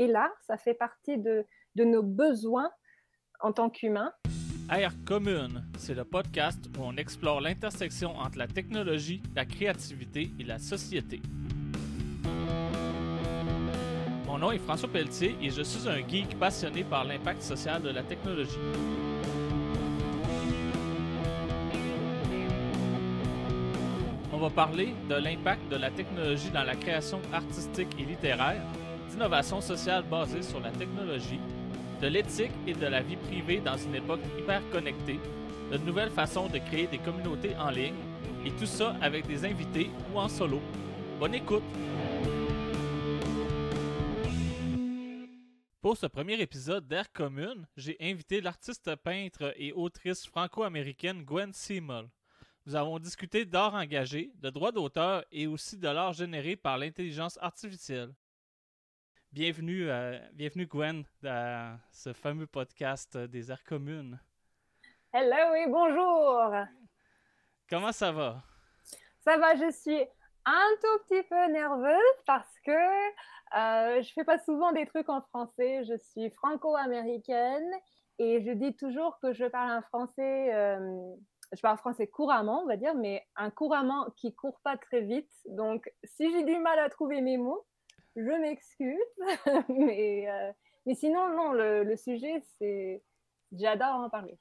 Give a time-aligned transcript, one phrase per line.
[0.00, 1.44] Et l'art, ça fait partie de,
[1.74, 2.70] de nos besoins
[3.40, 4.12] en tant qu'humains.
[4.70, 10.44] Air Commune, c'est le podcast où on explore l'intersection entre la technologie, la créativité et
[10.44, 11.20] la société.
[14.28, 17.90] Mon nom est François Pelletier et je suis un geek passionné par l'impact social de
[17.90, 18.56] la technologie.
[24.32, 28.62] On va parler de l'impact de la technologie dans la création artistique et littéraire,
[29.18, 31.40] d'innovation sociale basée sur la technologie,
[32.00, 35.18] de l'éthique et de la vie privée dans une époque hyper connectée,
[35.72, 37.96] de nouvelles façons de créer des communautés en ligne,
[38.46, 40.60] et tout ça avec des invités ou en solo.
[41.18, 41.64] Bonne écoute!
[45.80, 52.04] Pour ce premier épisode d'Air Commune, j'ai invité l'artiste peintre et autrice franco-américaine Gwen Seymour.
[52.66, 57.36] Nous avons discuté d'art engagé, de droits d'auteur et aussi de l'art généré par l'intelligence
[57.42, 58.14] artificielle.
[59.30, 64.18] Bienvenue, euh, bienvenue Gwen dans ce fameux podcast des airs communes.
[65.12, 66.50] Hello et bonjour.
[67.68, 68.42] Comment ça va?
[69.20, 70.00] Ça va, je suis
[70.46, 75.20] un tout petit peu nerveuse parce que euh, je fais pas souvent des trucs en
[75.20, 75.84] français.
[75.84, 77.70] Je suis franco-américaine
[78.18, 81.14] et je dis toujours que je parle un français euh,
[81.52, 85.30] je parle français couramment, on va dire, mais un couramment qui court pas très vite.
[85.46, 87.66] Donc, si j'ai du mal à trouver mes mots,
[88.18, 88.98] je m'excuse.
[89.68, 90.52] mais, euh,
[90.86, 93.02] mais sinon, non, le, sujet, c'est.
[93.52, 94.36] J'adore en parler.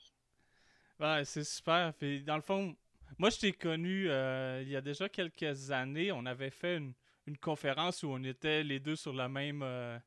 [1.00, 1.94] Ouais, c'est super.
[2.26, 2.76] dans le fond,
[3.18, 6.12] moi, je t'ai connu euh, il y a déjà quelques années.
[6.12, 6.94] On avait fait une,
[7.42, 9.62] conférence où on était les deux sur la même.
[9.64, 9.98] Euh,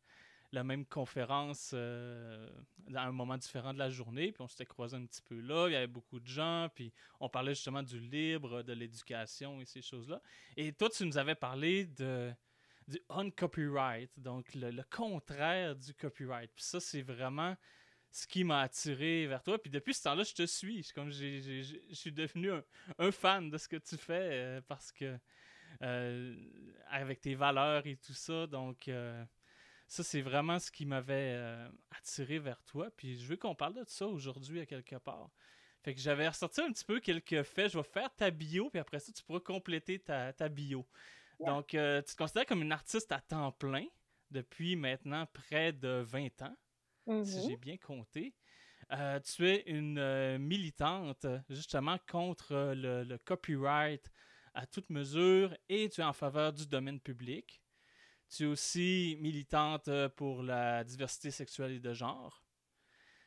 [0.53, 5.07] la même conférence à un moment différent de la journée, puis on s'était croisé un
[5.07, 8.65] petit peu là, il y avait beaucoup de gens, puis on parlait justement du libre,
[8.65, 10.21] de l'éducation et ces choses-là.
[10.57, 12.33] Et toi, tu nous avais parlé de
[12.91, 16.51] du uncopyright, donc le, contraire du copyright.
[16.55, 17.57] Puis ça, c'est vraiment
[18.11, 19.61] ce qui m'a attiré vers toi.
[19.61, 20.87] Puis depuis ce temps-là, je te suis.
[20.95, 22.51] Comme je suis devenu
[22.99, 25.19] un, fan de ce que tu fais euh, parce que
[25.83, 26.37] euh,
[26.89, 28.89] avec tes valeurs et tout ça, donc
[29.91, 32.91] ça, c'est vraiment ce qui m'avait euh, attiré vers toi.
[32.97, 35.31] Puis je veux qu'on parle de ça aujourd'hui à quelque part.
[35.83, 37.73] Fait que j'avais ressorti un petit peu quelques faits.
[37.73, 40.87] Je vais faire ta bio, puis après ça, tu pourras compléter ta, bio.
[41.47, 43.87] Donc, euh, tu te considères comme une artiste à temps plein
[44.31, 46.56] depuis maintenant près de 20 ans,
[47.06, 47.49] si mm-hmm.
[47.49, 48.34] j'ai bien compté.
[48.93, 54.11] Euh, tu es une militante justement contre le, copyright
[54.55, 57.62] à toute mesure et tu es en faveur du domaine public.
[58.29, 62.45] Tu es aussi militante euh, pour la diversité sexuelle et de genre.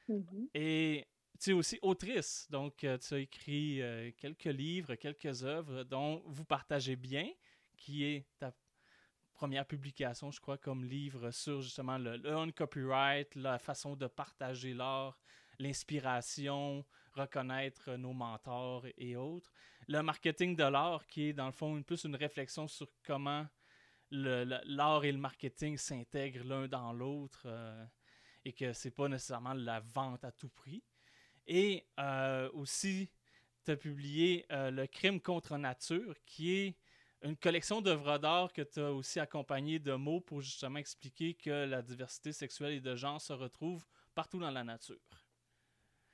[0.08, 0.50] Mm-hmm.
[0.54, 1.08] Et
[1.40, 2.48] tu es aussi autrice.
[2.50, 7.30] Donc, euh, tu as écrit euh, quelques livres, quelques œuvres dont vous partagez bien,
[7.84, 8.54] qui est ta
[9.34, 14.74] première publication, je crois, comme livre sur justement le, le copyright, la façon de partager
[14.74, 15.20] l'art,
[15.60, 19.52] l'inspiration, reconnaître nos mentors et autres.
[19.90, 23.46] Le marketing de l'art, qui est dans le fond une, plus une réflexion sur comment
[24.12, 27.86] l'art et le marketing s'intègrent l'un dans l'autre euh,
[28.46, 30.84] et que c'est pas nécessairement la vente à tout prix.
[31.48, 33.10] Et euh, aussi,
[33.66, 36.78] tu as publié euh, Le crime contre nature, qui est
[37.24, 41.66] une collection d'œuvres d'art que tu as aussi accompagné de mots pour justement expliquer que
[41.66, 45.00] la diversité sexuelle et de genre se retrouve partout dans la nature.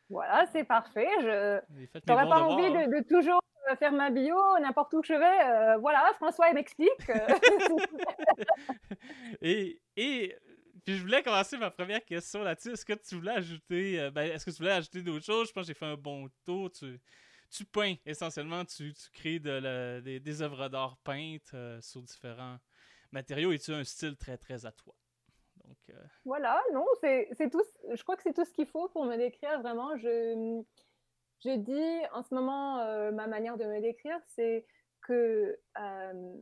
[0.09, 1.09] Voilà, c'est parfait.
[1.21, 1.59] Je
[2.07, 3.41] n'aurais pas envie de, toujours
[3.77, 5.75] faire ma bio n'importe où que je vais.
[5.75, 6.89] Euh, voilà, François, il m'explique.
[9.41, 10.35] et, et
[10.83, 12.71] puis je voulais commencer ma première question là-dessus.
[12.71, 15.49] Est-ce que tu voulais ajouter, euh, ben, est-ce que tu voulais ajouter d'autres choses?
[15.49, 16.71] Je pense que j'ai fait un bon tour.
[16.71, 16.99] Tu,
[17.49, 22.57] tu peins essentiellement, tu, crées de des, œuvres d'art peintes euh, sur différents
[23.11, 24.93] matériaux et tu as un style très très à toi.
[25.65, 25.77] Donc,
[26.25, 27.63] Voilà, non, c'est tout.
[27.93, 29.95] Je crois que c'est tout ce qu'il faut pour me décrire vraiment.
[31.45, 34.65] Je dis en ce moment, euh, ma manière de me décrire, c'est
[35.01, 36.33] que euh,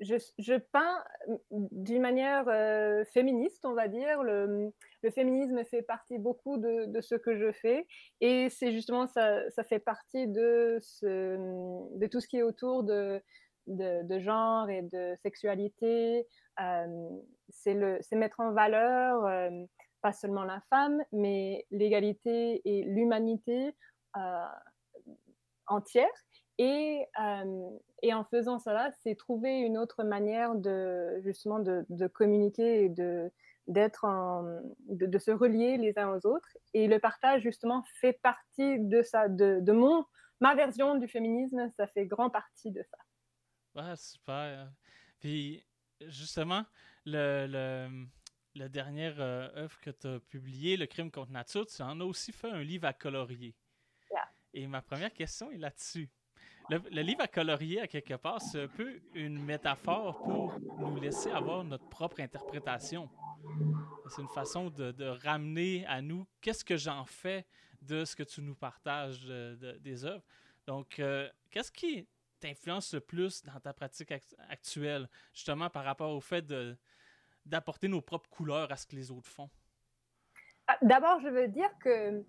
[0.00, 1.04] je, peins
[1.50, 4.22] d'une manière euh, féministe, on va dire.
[5.10, 7.86] Féminisme fait partie beaucoup de, ce que je fais.
[8.20, 11.36] Et c'est justement, ça, ça, fait partie de, ce,
[11.96, 13.22] de tout ce qui est autour de,
[14.20, 16.26] genre et de sexualité.
[17.50, 17.74] c'est
[18.12, 19.50] mettre en valeur
[20.06, 23.74] pas seulement la femme, mais l'égalité et l'humanité
[24.16, 24.46] euh,
[25.66, 26.06] entière.
[26.58, 27.70] Et, euh,
[28.02, 33.30] et, en faisant cela, c'est trouver une autre manière de justement de communiquer et de
[33.66, 34.06] d'être
[34.88, 36.48] de, de, se relier les uns aux autres.
[36.74, 40.04] Et le partage justement fait partie de ça, de, de mon
[40.40, 42.98] ma version du féminisme, ça fait grand partie de ça.
[43.76, 44.70] Ah, super.
[45.18, 45.64] Puis
[46.00, 46.64] justement,
[47.06, 48.06] le, le
[48.56, 52.32] la dernière œuvre que tu as publiée, Le crime contre nature, tu en as aussi
[52.32, 53.54] fait un livre à colorier.
[54.54, 56.08] Et ma première question est là-dessus.
[56.70, 61.30] Le, livre à colorier, à quelque part, c'est un peu une métaphore pour nous laisser
[61.30, 63.10] avoir notre propre interprétation.
[64.08, 67.46] C'est une façon de, ramener à nous qu'est-ce que j'en fais
[67.82, 70.24] de ce que tu nous partages des œuvres.
[70.66, 72.08] Donc, euh, qu'est-ce qui
[72.40, 74.12] t'influence le plus dans ta pratique
[74.48, 76.44] actuelle, justement par rapport au fait
[77.44, 79.50] d'apporter nos propres couleurs à ce que les autres font?
[80.66, 82.24] Ah, d'abord, je veux dire que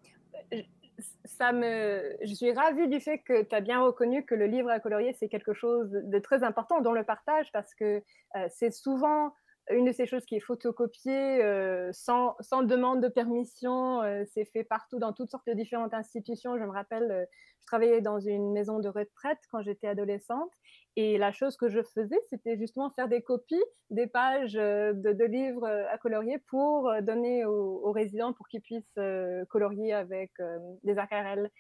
[1.26, 4.70] ça me, je suis ravie du fait que tu as bien reconnu que le livre
[4.70, 8.04] à colorier, c'est quelque chose de très important dans le partage parce que
[8.36, 9.34] euh, c'est souvent
[9.72, 14.02] une de ces choses qui est photocopiée euh, sans, sans, demande de permission.
[14.02, 16.58] Euh, c'est fait partout dans toutes sortes de différentes institutions.
[16.58, 17.28] Je me rappelle,
[17.62, 20.52] je travaillais dans une maison de retraite quand j'étais adolescente
[20.96, 25.68] et la chose que je faisais, c'était justement faire des copies des pages de, livres
[25.68, 29.00] à colorier pour donner aux, résidents pour qu'ils puissent
[29.50, 30.32] colorier avec
[30.84, 31.52] des aquarelles.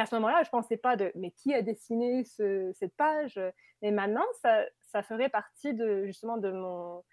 [0.00, 3.40] À ce moment-là, je pensais pas de mais qui a dessiné cette page?
[3.82, 7.04] Mais maintenant, ça, ça, ferait partie de justement de mon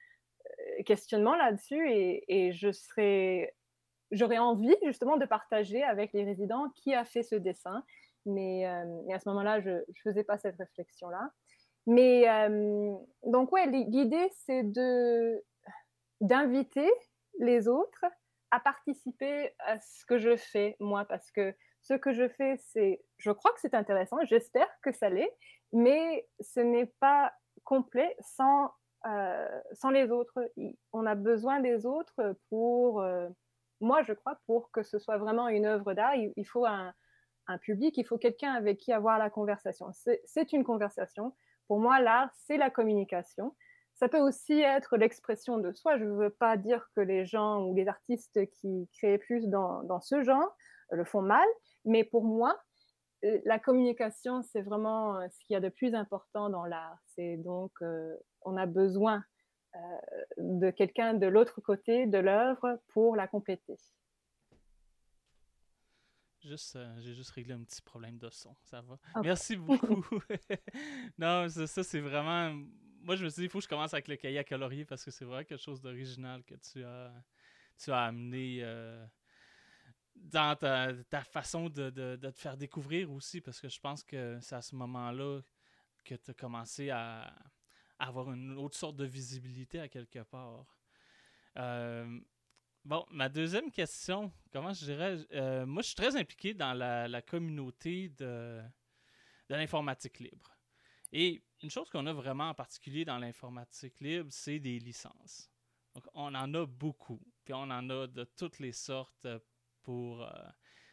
[0.86, 3.54] questionnement là-dessus et, et, je serais
[4.12, 7.84] j'aurais envie justement de partager avec les résidents qui a fait ce dessin
[8.28, 11.31] mais euh, à ce moment-là, je ne faisais pas cette réflexion-là.
[11.88, 12.94] Mais euh,
[13.24, 15.44] donc, ouais, l'idée, c'est de
[16.19, 16.89] d'inviter
[17.39, 18.06] les autres
[18.50, 21.54] à participer à ce que je fais, moi, parce que
[21.88, 25.34] ce que je fais, c'est, je crois que c'est intéressant, j'espère que ça l'est,
[25.74, 28.72] mais ce n'est pas complet sans,
[29.06, 30.51] euh, sans les autres.
[30.92, 33.04] On a besoin des autres pour,
[33.80, 36.94] moi, je crois, pour que ce soit vraiment une œuvre d'art, il, faut un,
[37.48, 39.88] un public, il faut quelqu'un avec qui avoir la conversation.
[40.25, 41.34] C'est une conversation.
[41.68, 43.56] Pour moi, l'art, c'est la communication.
[43.95, 45.98] Ça peut aussi être l'expression de soi.
[45.98, 50.01] Je ne veux pas dire que les gens ou les artistes qui créent plus dans,
[50.01, 50.56] ce genre
[50.92, 51.48] le font mal,
[51.88, 52.60] mais pour moi,
[53.24, 57.00] euh, la communication, c'est vraiment euh, ce qu'il y a de plus important dans l'art.
[57.16, 59.24] C'est donc, euh, on a besoin
[60.38, 63.78] de quelqu'un de l'autre côté de l'œuvre pour la compléter.
[66.44, 68.98] Juste, euh, j'ai juste réglé un petit problème de son, ça va.
[69.22, 70.04] Merci beaucoup.
[71.18, 72.54] non, ça, c'est vraiment.
[73.01, 74.86] Moi, je me suis dit, il faut que je commence avec le cahier à colorier
[74.86, 77.12] parce que c'est vraiment quelque chose d'original que tu as,
[77.78, 78.63] tu as amené
[80.23, 84.37] dans ta, façon de, de, de, te faire découvrir aussi parce que je pense que
[84.41, 85.41] c'est à ce moment-là
[86.03, 87.33] que tu as commencé à,
[87.99, 90.65] avoir une autre sorte de visibilité à quelque part.
[91.57, 92.19] Euh,
[92.87, 97.21] Bon, ma deuxième question, comment je dirais, euh, moi je suis très impliqué dans la,
[97.21, 98.61] communauté de,
[99.49, 100.55] de l'informatique libre.
[101.11, 105.51] Et une chose qu'on a vraiment en particulier dans l'informatique libre, c'est des licences.
[105.95, 109.27] Donc, on en a beaucoup, puis on en a de toutes les sortes
[109.88, 110.30] pour euh,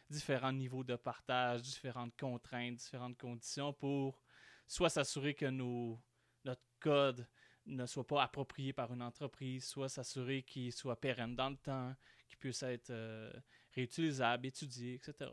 [0.09, 4.21] différents niveaux de partage, différentes contraintes, différentes conditions pour
[4.67, 6.01] soit s'assurer que nos,
[6.45, 7.27] notre code
[7.65, 11.93] ne soit pas approprié par une entreprise, soit s'assurer qu'il soit pérenne dans le temps,
[12.29, 13.33] qu'il puisse être euh,
[13.73, 15.29] réutilisable, étudié, etc.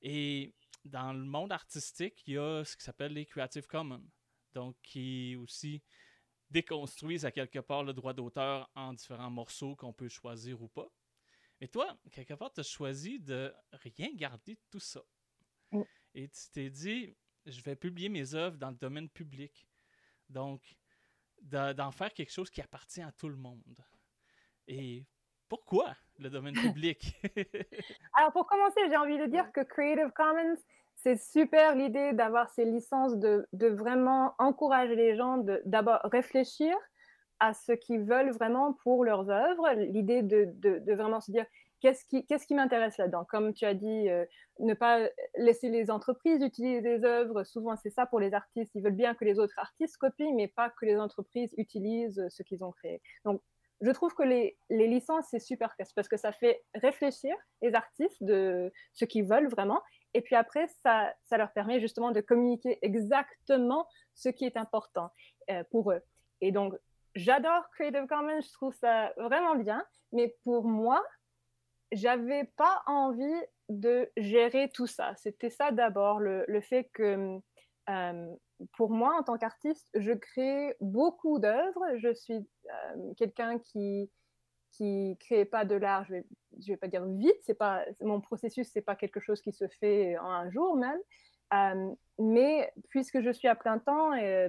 [0.00, 0.54] Et
[0.86, 4.08] dans le monde artistique, il y a ce qui s'appelle les Creative Commons,
[4.54, 5.82] donc qui aussi
[6.48, 10.90] déconstruisent à quelque part le droit d'auteur en différents morceaux qu'on peut choisir ou pas.
[11.60, 15.02] Mais toi, quelque part, tu as choisi de rien garder de tout ça.
[15.72, 15.82] Mm.
[16.14, 19.68] Et tu t'es dit, je vais publier mes œuvres dans le domaine public.
[20.28, 20.76] Donc,
[21.42, 23.84] d'en faire quelque chose qui appartient à tout le monde.
[24.68, 25.06] Et
[25.48, 27.20] pourquoi le domaine public?
[28.14, 30.56] Alors, pour commencer, j'ai envie de dire que Creative Commons,
[30.96, 36.76] c'est super l'idée d'avoir ces licences, de, de, vraiment encourager les gens d'abord réfléchir
[37.40, 39.70] à ce qu'ils veulent vraiment pour leurs œuvres.
[39.72, 41.46] L'idée de, vraiment se dire
[41.80, 43.24] qu'est-ce qui, m'intéresse là-dedans?
[43.24, 44.24] Comme tu as dit, euh,
[44.58, 47.44] ne pas laisser les entreprises utiliser des œuvres.
[47.44, 48.72] Souvent, c'est ça pour les artistes.
[48.74, 52.42] Ils veulent bien que les autres artistes copient, mais pas que les entreprises utilisent ce
[52.42, 53.00] qu'ils ont créé.
[53.24, 53.40] Donc,
[53.80, 58.70] je trouve que les, licences, c'est super parce que ça fait réfléchir les artistes de
[58.92, 59.80] ce qu'ils veulent vraiment.
[60.12, 65.10] Et puis après, ça, ça leur permet justement de communiquer exactement ce qui est important
[65.50, 66.02] euh, pour eux.
[66.40, 66.74] Et donc,
[67.14, 69.84] j'adore Creative Commons, je trouve ça vraiment bien.
[70.12, 71.02] Mais pour moi,
[71.92, 75.14] j'avais pas envie de gérer tout ça.
[75.16, 77.38] C'était ça d'abord, le, fait que
[77.88, 78.34] euh,
[78.76, 81.84] pour moi, en tant qu'artiste, je crée beaucoup d'œuvres.
[81.96, 84.10] Je suis euh, quelqu'un qui
[84.72, 86.24] qui crée pas de l'art, je vais,
[86.68, 90.16] vais pas dire vite, c'est pas mon processus, c'est pas quelque chose qui se fait
[90.18, 90.98] en un jour même.
[91.52, 94.46] Euh, mais puisque je suis à plein temps et,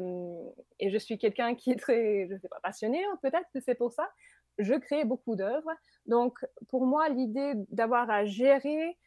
[0.80, 3.76] et je suis quelqu'un qui est très, je sais pas, passionné, hein, peut-être que c'est
[3.76, 4.10] pour ça,
[4.58, 5.72] je crée beaucoup d'œuvres.
[6.06, 6.38] Donc,
[6.70, 8.98] pour moi, l'idée d'avoir à gérer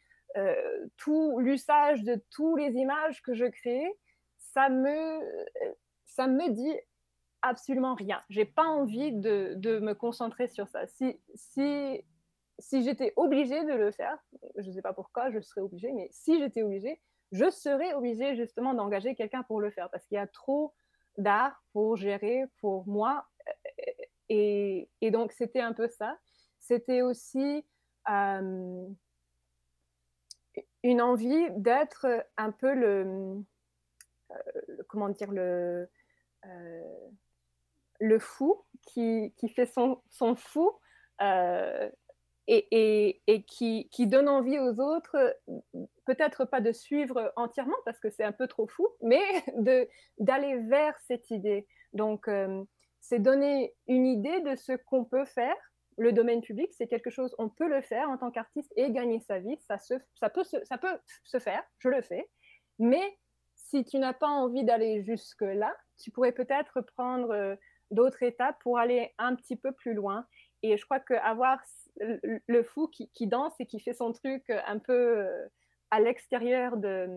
[0.97, 3.87] tout l'usage de toutes les images que je crée,
[4.37, 5.21] ça me,
[6.03, 6.75] ça me dit
[7.41, 8.21] absolument rien.
[8.29, 10.87] J'ai pas envie de, de, me concentrer sur ça.
[10.87, 12.01] Si, si,
[12.57, 14.17] si j'étais obligée de le faire,
[14.57, 16.99] je ne sais pas pourquoi je serais obligée, mais si j'étais obligée,
[17.31, 20.73] je serais obligée justement d'engager quelqu'un pour le faire parce qu'il y a trop
[21.17, 23.25] d'art pour gérer pour moi.
[24.29, 26.17] Et, et donc, c'était un peu ça.
[26.59, 27.65] C'était aussi
[28.09, 28.87] euh,
[30.83, 33.43] une envie d'être un peu le,
[34.31, 35.89] euh, comment dire, le,
[36.45, 37.09] euh,
[37.99, 40.71] le fou qui, qui fait son, son fou
[41.21, 41.89] euh,
[42.47, 45.35] et, qui, donne envie aux autres,
[46.05, 49.23] peut-être pas de suivre entièrement parce que c'est un peu trop fou, mais
[50.19, 51.67] d'aller vers cette idée.
[51.93, 52.29] Donc,
[52.99, 55.55] c'est donner une idée de ce qu'on peut faire.
[55.97, 59.19] Le domaine public, c'est quelque chose, on peut le faire en tant qu'artiste et gagner
[59.21, 59.57] sa vie.
[59.67, 62.29] Ça, se, ça, peut se, ça peut se faire, je le fais.
[62.79, 63.17] Mais
[63.55, 67.55] si tu n'as pas envie d'aller jusque-là, tu pourrais peut-être prendre euh,
[67.91, 70.25] d'autres étapes pour aller un petit peu plus loin.
[70.63, 71.59] Et je crois qu'avoir
[71.99, 75.47] le fou qui, danse et qui fait son truc un peu euh,
[75.91, 77.07] à l'extérieur de,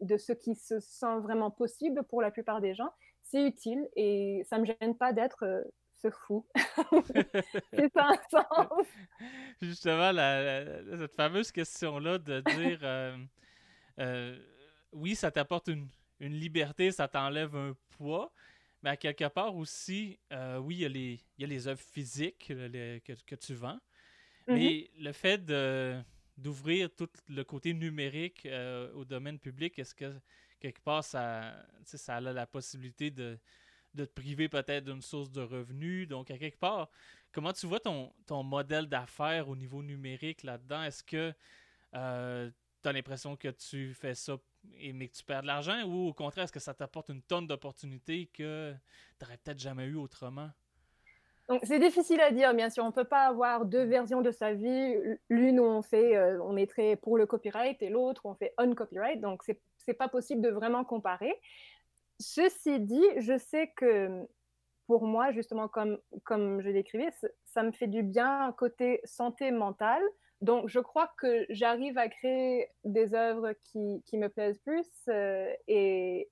[0.00, 4.42] de ce qui se sent vraiment possible pour la plupart des gens, c'est utile et
[4.48, 5.62] ça ne me gêne pas d'être euh,
[6.02, 6.46] ce fou.
[7.72, 8.86] c'est un sens.
[9.60, 13.28] Justement, cette fameuse question-là de dire
[14.92, 15.88] oui, ça t'apporte une,
[16.20, 18.32] une liberté, ça t'enlève un poids.
[18.82, 21.68] Mais à quelque part aussi, euh, oui, il y, a les, il y a les
[21.68, 23.78] œuvres physiques que, que, tu vends.
[24.48, 24.54] Mm-hmm.
[24.54, 25.44] Mais le fait
[26.36, 30.12] d'ouvrir tout le côté numérique euh, au domaine public, est-ce que
[30.58, 33.38] quelque part ça, ça a la possibilité de,
[33.94, 36.08] de te priver peut-être d'une source de revenus?
[36.08, 36.90] Donc, à quelque part,
[37.30, 40.82] comment tu vois ton, ton modèle d'affaires au niveau numérique là-dedans?
[40.82, 41.32] Est-ce que
[41.94, 42.50] euh,
[42.82, 44.36] tu as l'impression que tu fais ça
[44.78, 47.22] et, mais que tu perds de l'argent ou au contraire, est-ce que ça t'apporte une
[47.22, 50.50] tonne d'opportunités que tu n'aurais peut-être jamais eu autrement?
[51.48, 52.84] Donc, c'est difficile à dire, bien sûr.
[52.84, 54.94] On ne peut pas avoir deux versions de sa vie.
[55.28, 58.34] L'une où on fait, euh, on est très pour le copyright et l'autre où on
[58.34, 59.20] fait un-copyright.
[59.20, 61.34] Donc, c'est n'est pas possible de vraiment comparer.
[62.20, 64.24] Ceci dit, je sais que
[64.86, 67.10] pour moi, justement, comme, comme je l'écrivais,
[67.44, 70.02] ça me fait du bien côté santé mentale
[70.42, 76.28] donc, je crois que j'arrive à créer des œuvres qui, me plaisent plus euh, et,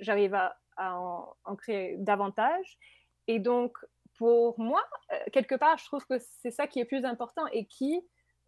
[0.00, 2.78] j'arrive à, en, créer davantage.
[3.28, 3.76] Et donc,
[4.16, 7.66] pour moi, euh, quelque part, je trouve que c'est ça qui est plus important et
[7.66, 8.00] qui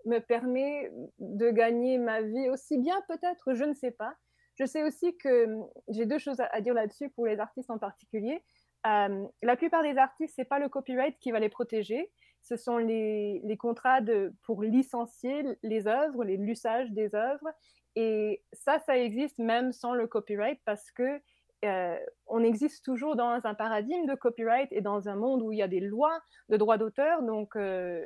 [0.07, 4.15] me permet de gagner ma vie aussi bien, peut-être, je ne sais pas.
[4.55, 5.49] Je sais aussi que
[5.89, 8.43] j'ai deux choses à, dire là-dessus pour les artistes en particulier.
[8.87, 12.11] Euh, la plupart des artistes, c'est pas le copyright qui va les protéger
[12.43, 17.49] ce sont les, contrats de, pour licencier les œuvres, l'usage des œuvres.
[17.97, 21.21] Et ça, ça existe même sans le copyright parce que
[21.65, 25.59] euh, on existe toujours dans un paradigme de copyright et dans un monde où il
[25.59, 27.23] y a des lois de droit d'auteur.
[27.23, 28.05] Donc, euh,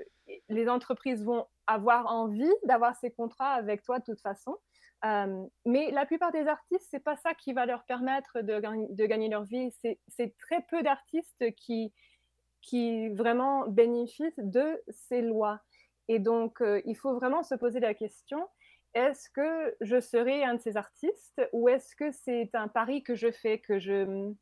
[0.48, 4.56] les entreprises vont avoir envie d'avoir ces contrats avec toi de toute façon.
[5.04, 8.60] Euh, mais la plupart des artistes, c'est pas ça qui va leur permettre de,
[8.94, 9.70] de gagner leur vie.
[10.08, 11.92] C'est très peu d'artistes qui,
[12.62, 15.60] qui vraiment bénéficient de ces lois.
[16.08, 18.48] Et donc, euh, il faut vraiment se poser la question,
[18.94, 23.14] est-ce que je serai un de ces artistes ou est-ce que c'est un pari que
[23.14, 24.32] je fais, que je...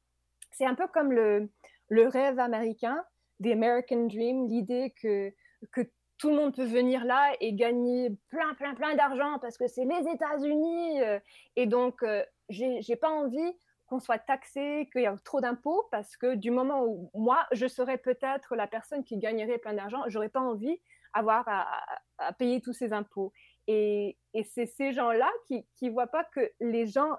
[0.52, 1.48] C'est un peu comme le,
[1.88, 3.04] le rêve américain,
[3.42, 5.32] the American Dream, l'idée que,
[5.72, 5.82] que
[6.18, 9.84] tout le monde peut venir là et gagner plein, plein, plein d'argent parce que c'est
[9.84, 11.00] les États-Unis.
[11.02, 11.18] Euh,
[11.56, 13.56] et donc, euh, j'ai pas envie
[13.90, 17.66] qu'on soit taxé, qu'il y a trop d'impôts, parce que du moment où moi, je
[17.66, 20.80] serais peut-être la personne qui gagnerait plein d'argent, j'aurais pas envie
[21.14, 23.32] d'avoir à, payer tous ces impôts.
[23.66, 27.16] Et, c'est ces gens-là qui ne voient pas que les gens,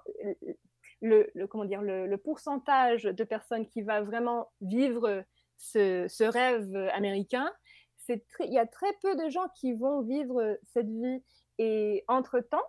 [1.01, 5.25] le, comment dire, le, pourcentage de personnes qui va vraiment vivre
[5.57, 7.51] ce, rêve américain,
[8.07, 11.23] il y a très peu de gens qui vont vivre cette vie.
[11.57, 12.65] Et entre-temps,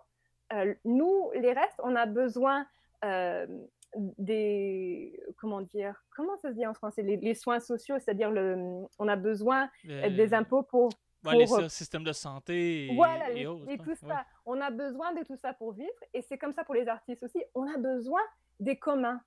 [0.51, 2.67] euh, nous, les restes, on a besoin
[3.03, 3.47] euh,
[3.95, 7.03] des comment dire comment ça se dit en français?
[7.03, 10.89] Les, soins sociaux c'est-à-dire le on a besoin des impôts pour,
[11.31, 14.25] les systèmes de santé et, voilà et, et tout ça.
[14.45, 17.23] On a besoin de tout ça pour vivre et c'est comme ça pour les artistes
[17.23, 17.41] aussi.
[17.55, 18.21] On a besoin
[18.59, 19.21] des communs.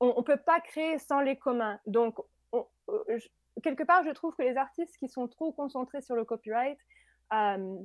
[0.00, 1.78] On, ne peut pas créer sans les communs.
[1.86, 2.18] Donc
[2.54, 3.18] euh,
[3.62, 6.78] quelque part je trouve que les artistes qui sont trop concentrés sur le copyright
[7.32, 7.76] euh,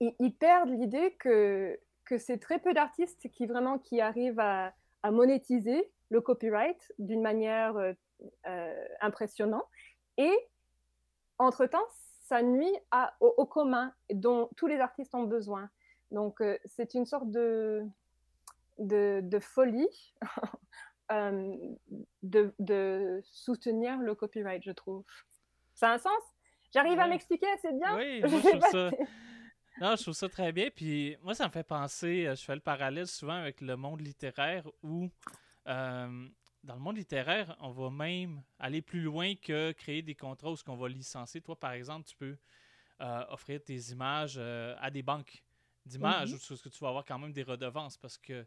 [0.00, 4.74] ils, perdent l'idée que que c'est très peu d'artistes qui vraiment qui arrivent à
[5.04, 7.92] à monétiser le copyright d'une manière euh,
[8.46, 9.66] euh, impressionnante.
[10.16, 10.32] Et
[11.38, 11.86] entre-temps,
[12.24, 15.68] ça nuit à, au, commun dont tous les artistes ont besoin.
[16.10, 17.84] Donc, euh, c'est une sorte de,
[18.78, 20.14] de, folie
[21.12, 21.54] euh,
[22.22, 25.04] de, soutenir le copyright, je trouve.
[25.74, 26.22] Ça a un sens?
[26.72, 27.96] J'arrive à m'expliquer assez bien?
[27.96, 28.90] Oui, moi, je, trouve ça...
[29.80, 30.70] Non, je trouve ça très bien.
[30.70, 34.00] Puis moi, ça me fait penser, euh, je fais le parallèle souvent avec le monde
[34.00, 35.10] littéraire où
[36.64, 40.56] dans le monde littéraire, on va même aller plus loin que créer des contrats où
[40.56, 41.40] ce qu'on va licencier.
[41.40, 42.36] Toi, par exemple, tu peux
[43.00, 45.44] euh, offrir tes images euh, à des banques
[45.84, 46.38] d'images mm où
[46.70, 48.46] tu vas avoir quand même des redevances parce que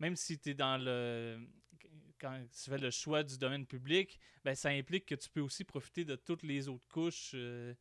[0.00, 1.38] même si tu es dans le
[2.18, 5.62] quand tu fais le choix du domaine public, ben, ça implique que tu peux aussi
[5.62, 7.74] profiter de toutes les autres couches euh,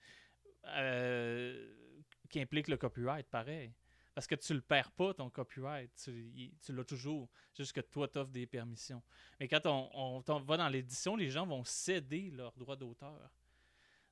[2.29, 3.73] qui impliquent le copyright, pareil.
[4.13, 5.91] Parce que tu le perds pas, ton copyright.
[6.03, 7.29] Tu, l'as toujours.
[7.55, 9.01] Juste que toi, tu offres des permissions.
[9.39, 13.31] Mais quand on, va dans l'édition, les gens vont céder leurs droits d'auteur.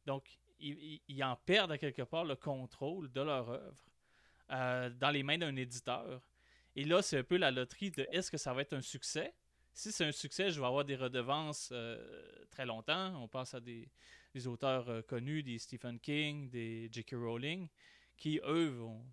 [0.06, 3.84] Donc, ils, en perdent à quelque part le contrôle de leur œuvre
[4.52, 6.22] euh, dans les mains d'un éditeur.
[6.76, 9.36] Et là, c'est un peu la loterie de est-ce que ça va être un succès?
[9.74, 13.22] Si c'est un succès, je vais avoir des redevances euh, très longtemps.
[13.22, 13.90] On pense à des,
[14.46, 17.14] auteurs euh, connus, des Stephen King, des J.K.
[17.14, 17.70] Rowling
[18.22, 19.04] qui, eux, vont,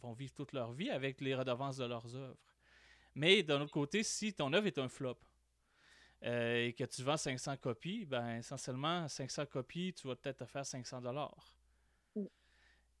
[0.00, 2.40] vont, vivre toute leur vie avec les redevances de leurs œuvres.
[3.14, 5.18] Mais d'un autre côté, si ton œuvre est un flop
[6.24, 10.44] euh, et que tu vends 500 copies, ben essentiellement, 500 copies, tu vas peut-être te
[10.46, 11.58] faire 500 dollars.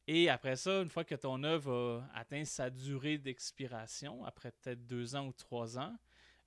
[0.06, 4.86] Et après ça, une fois que ton œuvre a atteint sa durée d'expiration, après peut-être
[4.86, 5.96] deux ans ou trois ans,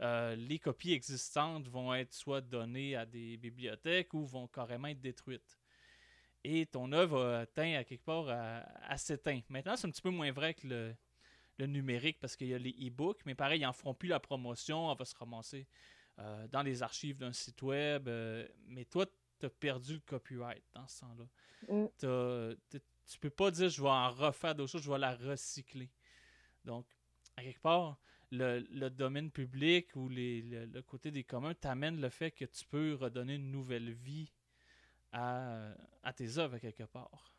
[0.02, 5.02] euh, les copies existantes vont être soit données à des bibliothèques ou vont carrément être
[5.02, 5.61] détruites
[6.44, 9.44] et ton œuvre a atteint à quelque part à, s'éteindre.
[9.50, 10.96] Maintenant, c'est un petit peu moins vrai que le,
[11.68, 14.90] numérique parce qu'il y a les e-books, mais pareil, ils n'en feront plus la promotion,
[14.90, 15.68] on va se ramasser
[16.18, 18.08] euh, dans les archives d'un site web.
[18.08, 19.06] Euh, mais toi,
[19.40, 21.26] tu as perdu le copyright dans ce temps-là.
[21.70, 22.56] Mm.
[23.06, 25.92] Tu peux pas dire je vais en refaire d'autres choses, je vais la recycler.
[26.66, 26.88] Donc,
[27.38, 28.00] à quelque part,
[28.32, 32.96] le, domaine public ou le, le, côté des communs t'amène le fait que tu peux
[32.96, 34.32] redonner une nouvelle vie
[35.12, 35.74] à,
[36.16, 37.36] tes œuvres quelque part.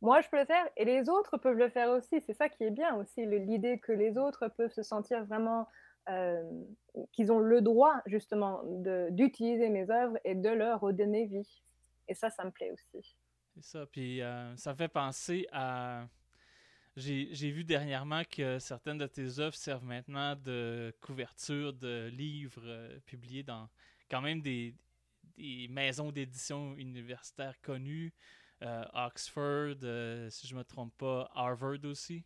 [0.00, 2.20] Moi, je peux le faire et les autres peuvent le faire aussi.
[2.20, 5.68] C'est ça qui est bien aussi, l'idée que les autres peuvent se sentir vraiment
[6.10, 6.42] euh,
[7.12, 8.62] qu'ils ont le droit justement
[9.10, 11.62] d'utiliser mes œuvres et de leur redonner vie.
[12.08, 13.16] Et ça, ça me plaît aussi.
[13.54, 13.86] C'est ça.
[13.86, 16.06] Puis euh, ça fait penser à.
[16.96, 23.00] J'ai vu dernièrement que certaines de tes œuvres servent maintenant de couverture de livres euh,
[23.06, 23.68] publiés dans
[24.08, 24.76] quand même des,
[25.36, 28.12] des maisons d'édition universitaires connues,
[28.62, 32.24] euh, Oxford, euh, si je ne me trompe pas, Harvard aussi.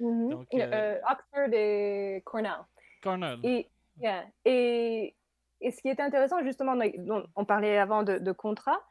[0.00, 0.30] Mm-hmm.
[0.30, 2.64] Donc, euh, Oxford et Cornell.
[3.02, 3.38] Cornell.
[3.44, 3.68] Et,
[4.44, 5.14] et,
[5.60, 6.74] et, ce qui est intéressant, justement,
[7.36, 8.82] on parlait avant de, de contrats,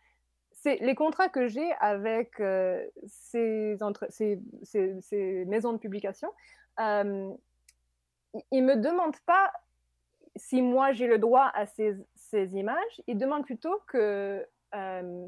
[0.52, 2.42] c'est les contrats que j'ai avec
[3.08, 6.32] ces, entre, ces, ces, ces, maisons de publication.
[6.80, 7.36] ils
[8.52, 9.52] ne me demandent pas
[10.36, 11.98] si moi j'ai le droit à ces,
[12.34, 14.46] images, ils demandent plutôt que...
[14.74, 15.28] Euh,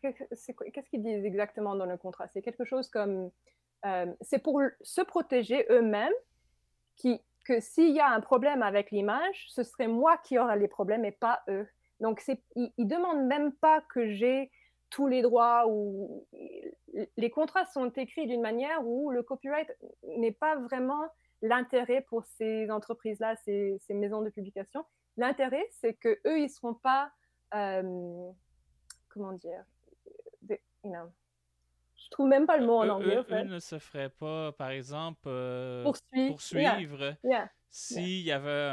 [0.00, 2.28] qu'est-ce qu'ils disent exactement dans le contrat?
[2.28, 3.30] C'est quelque chose comme...
[3.84, 6.12] Euh, c'est pour se protéger eux-mêmes
[6.96, 10.68] qui, que s'il y a un problème avec l'image, ce serait moi qui aurais les
[10.68, 11.68] problèmes et pas eux.
[12.00, 12.22] Donc,
[12.54, 14.50] ils ne demandent même pas que j'ai
[14.90, 16.26] tous les droits ou
[17.16, 19.68] les contrats sont écrits d'une manière où le copyright
[20.18, 21.02] n'est pas vraiment
[21.44, 24.84] l'intérêt pour ces entreprises-là, ces, maisons de publication,
[25.16, 27.12] l'intérêt, c'est que eux, ils seront pas,
[27.54, 28.30] euh,
[29.10, 29.62] comment dire,
[30.48, 30.54] je
[30.84, 30.96] ne
[31.96, 33.18] je trouve même pas le mot en anglais.
[33.30, 36.40] Eux, ne se feraient pas, par exemple, euh, poursuivre,
[37.70, 38.70] s'il y avait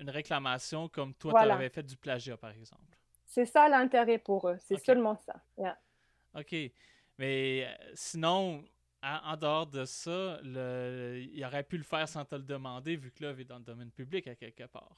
[0.00, 2.82] une réclamation comme toi, tu avais fait du plagiat, par exemple.
[3.26, 5.34] C'est ça l'intérêt pour eux, c'est seulement ça.
[6.34, 6.54] OK.
[7.18, 7.92] Mais euh,
[9.24, 13.10] en dehors de ça, le, il aurait pu le faire sans te le demander, vu
[13.10, 14.96] que l'œuvre est dans le domaine public à quelque part.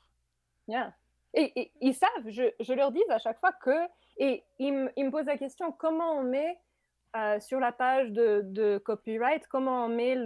[0.68, 0.94] Yeah.
[1.34, 5.36] Et, ils savent, je, leur dis à chaque fois que, et ils, me posent la
[5.36, 6.58] question comment on met
[7.14, 10.16] euh, sur la page de, copyright, comment on met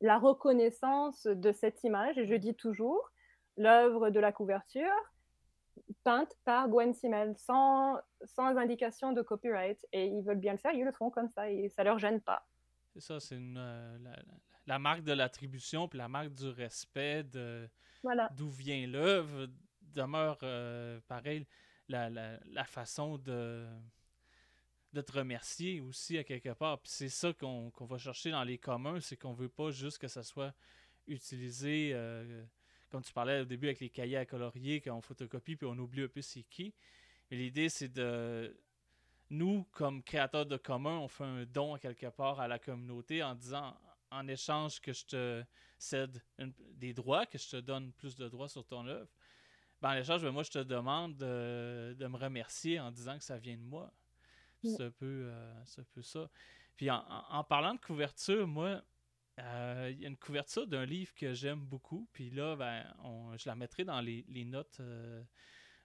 [0.00, 3.10] la reconnaissance de cette image, et je dis toujours
[3.56, 5.11] l'œuvre de la couverture,
[6.04, 9.84] peinte par Gwen Simmel sans, sans indication de copyright.
[9.92, 12.20] Et ils veulent bien le faire, ils le font comme ça et ça leur gêne
[12.20, 12.46] pas.
[12.94, 13.98] C'est ça, c'est euh,
[14.66, 17.68] la, marque de l'attribution puis la marque du respect de
[18.32, 19.46] d'où vient l'œuvre
[19.80, 21.46] demeure euh, pareil
[21.88, 23.66] la, la, façon de
[24.92, 26.78] de te remercier aussi à quelque part.
[26.80, 30.08] Puis c'est ça qu'on va chercher dans les communs, c'est qu'on veut pas juste que
[30.08, 30.52] ça soit
[31.06, 32.44] utilisé euh,
[32.92, 36.02] comme tu parlais au début avec les cahiers à colorier qu'on photocopie puis on oublie
[36.02, 36.74] un peu c'est qui.
[37.30, 38.54] Mais l'idée, c'est de.
[39.30, 43.22] Nous, comme créateurs de commun, on fait un don à quelque part à la communauté
[43.22, 43.74] en disant
[44.10, 45.44] en échange que je te
[45.78, 46.22] cède
[46.76, 49.08] des droits, que je te donne plus de droits sur ton œuvre.
[49.80, 53.38] Ben, en échange, ben, moi, je te demande de, me remercier en disant que ça
[53.38, 53.90] vient de moi.
[54.62, 54.68] Mm.
[54.68, 56.28] C'est un, peu, euh, un peu ça.
[56.76, 58.82] Puis en, parlant de couverture, moi,
[59.42, 62.08] euh, il y a une couverture d'un livre que j'aime beaucoup.
[62.12, 62.84] Puis là, ben,
[63.36, 65.22] je la mettrai dans les, notes euh,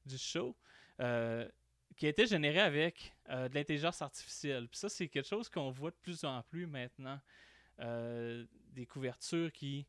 [0.06, 0.56] du show.
[1.00, 1.48] Euh,
[1.96, 4.68] qui a été généré avec de l'intelligence artificielle.
[4.68, 7.20] Puis ça, c'est quelque chose qu'on voit de plus en plus maintenant.
[7.80, 9.88] des couvertures qui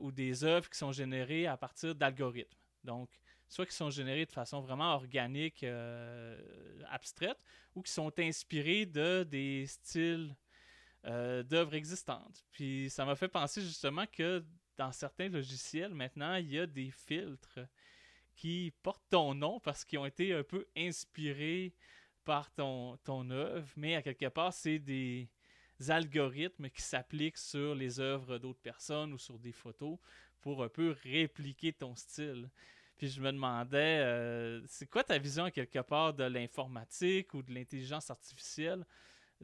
[0.00, 2.58] ou des œuvres qui sont générées à partir d'algorithmes.
[2.82, 3.08] Donc,
[3.48, 5.64] soit qui sont générées de façon vraiment organique,
[6.90, 7.42] abstraite,
[7.74, 10.34] ou qui sont inspirées de des styles
[11.06, 12.44] euh, d'œuvres existantes.
[12.50, 14.44] Puis ça m'a fait penser justement que
[14.76, 17.60] dans certains logiciels, maintenant, il y a des filtres
[18.34, 21.74] qui portent ton nom parce qu'ils ont été un peu inspirés
[22.24, 25.28] par ton, ton œuvre, mais à quelque part, c'est des
[25.88, 29.98] algorithmes qui s'appliquent sur les œuvres d'autres personnes ou sur des photos
[30.40, 32.50] pour un peu répliquer ton style.
[32.96, 37.52] Puis je me demandais, euh, c'est quoi ta vision quelque part de l'informatique ou de
[37.52, 38.86] l'intelligence artificielle?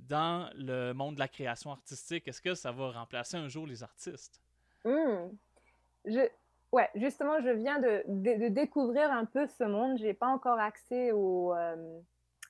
[0.09, 2.27] Dans le monde de la création artistique?
[2.29, 4.41] Est-ce que ça va remplacer un jour les artistes?
[4.85, 6.29] Je...
[6.73, 9.99] Ouais, justement, je viens de, découvrir un peu ce monde.
[9.99, 12.01] Je n'ai pas encore accès au, euh,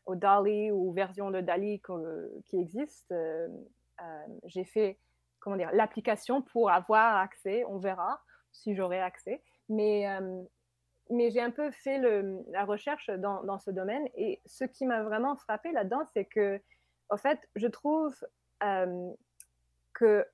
[0.04, 1.80] au DALI ou version de DALI
[2.46, 3.10] qui existe.
[3.12, 3.48] Euh,
[4.02, 4.98] euh, j'ai fait
[5.38, 7.64] comment dire l'application pour avoir accès.
[7.66, 8.20] On verra
[8.52, 9.42] si j'aurai accès.
[9.70, 10.04] Mais,
[11.08, 11.98] mais j'ai un peu fait
[12.50, 14.06] la recherche dans, dans, ce domaine.
[14.16, 16.60] Et ce qui m'a vraiment frappé là-dedans, c'est que
[17.10, 18.16] en fait, je trouve
[18.62, 19.10] euh,
[19.92, 20.26] que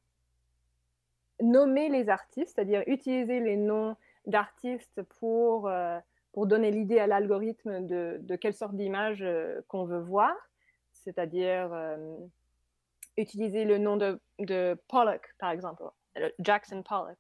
[1.41, 5.99] nommer les artistes, c'est-à-dire utiliser les noms d'artistes pour, euh,
[6.33, 10.35] pour donner l'idée à l'algorithme de, quelle sorte d'image euh, qu'on veut voir,
[10.93, 11.71] c'est-à-dire
[13.17, 15.85] utiliser le nom de, Pollock, par exemple,
[16.41, 17.19] Jackson Pollock.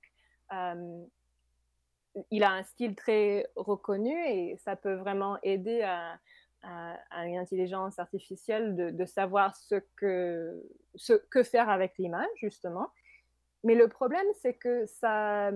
[2.31, 6.19] il a un style très reconnu et ça peut vraiment aider à,
[6.67, 10.63] à, une intelligence artificielle de, savoir ce que,
[11.31, 12.89] que faire avec l'image, justement.
[13.65, 15.51] Mais le problème, c'est que ça,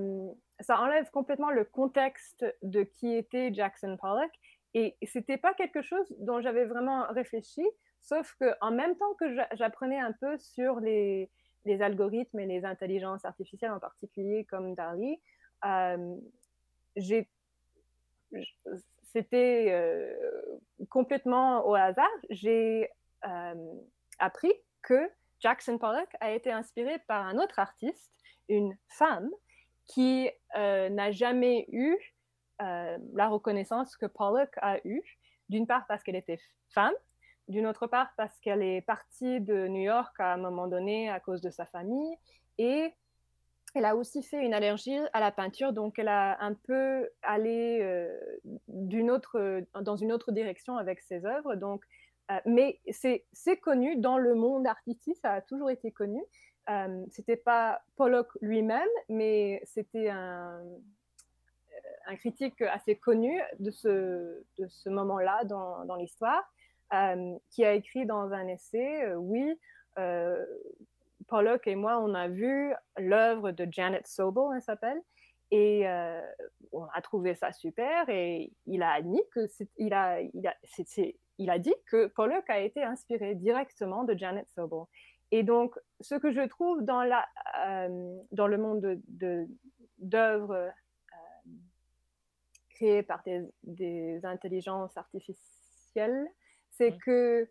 [0.61, 4.31] ça enlève complètement le contexte de qui était Jackson Pollock.
[4.75, 7.65] Et c'était pas quelque chose dont j'avais vraiment réfléchi,
[8.01, 11.31] sauf qu'en même temps que j'apprenais un peu sur les,
[11.67, 15.21] algorithmes et les intelligences artificielles en particulier comme DALI,
[15.65, 16.17] euh,
[16.97, 17.29] j'ai
[19.13, 20.13] c'était euh,
[20.89, 22.09] complètement au hasard.
[22.31, 22.89] J'ai
[23.27, 23.75] euh,
[24.19, 28.13] appris que Jackson Pollock a été inspiré par un autre artiste,
[28.49, 29.31] une femme,
[29.87, 31.97] qui euh, n'a jamais eu
[33.15, 35.03] la reconnaissance que Pollock a eue,
[35.49, 36.93] d'une part parce qu'elle était femme,
[37.49, 41.21] d'une autre part parce qu'elle est partie de New York à un moment donné à
[41.21, 42.15] cause de sa famille,
[42.59, 42.93] et
[43.75, 47.79] elle a aussi fait une allergie à la peinture, donc elle a un peu allé
[47.83, 48.11] euh,
[49.11, 51.55] autre, dans une autre direction avec ses œuvres.
[51.55, 51.85] Donc,
[52.31, 56.23] euh, mais c'est connu dans le monde artistique, ça a toujours été connu.
[56.69, 60.63] Euh, c'était pas Pollock lui-même, mais c'était un,
[62.07, 66.43] un, critique assez connu de ce, de ce moment-là dans, dans l'histoire,
[67.51, 69.57] qui a écrit dans un essai, oui.
[71.31, 75.01] Pollock et moi, on a vu l'œuvre de Janet Sobel, elle s'appelle,
[75.53, 76.21] et euh,
[76.73, 78.09] on a trouvé ça super.
[78.09, 79.47] Et il a admis que
[79.79, 80.55] il a, il a,
[81.39, 84.85] il a dit que Pollock a été inspiré directement de Janet Sobel.
[85.31, 87.25] Et donc, ce que je trouve dans, la,
[87.65, 89.01] euh, dans le monde
[89.99, 90.71] d'œuvres de, euh,
[92.71, 96.27] créées par des, des, intelligences artificielles,
[96.73, 97.49] c'est que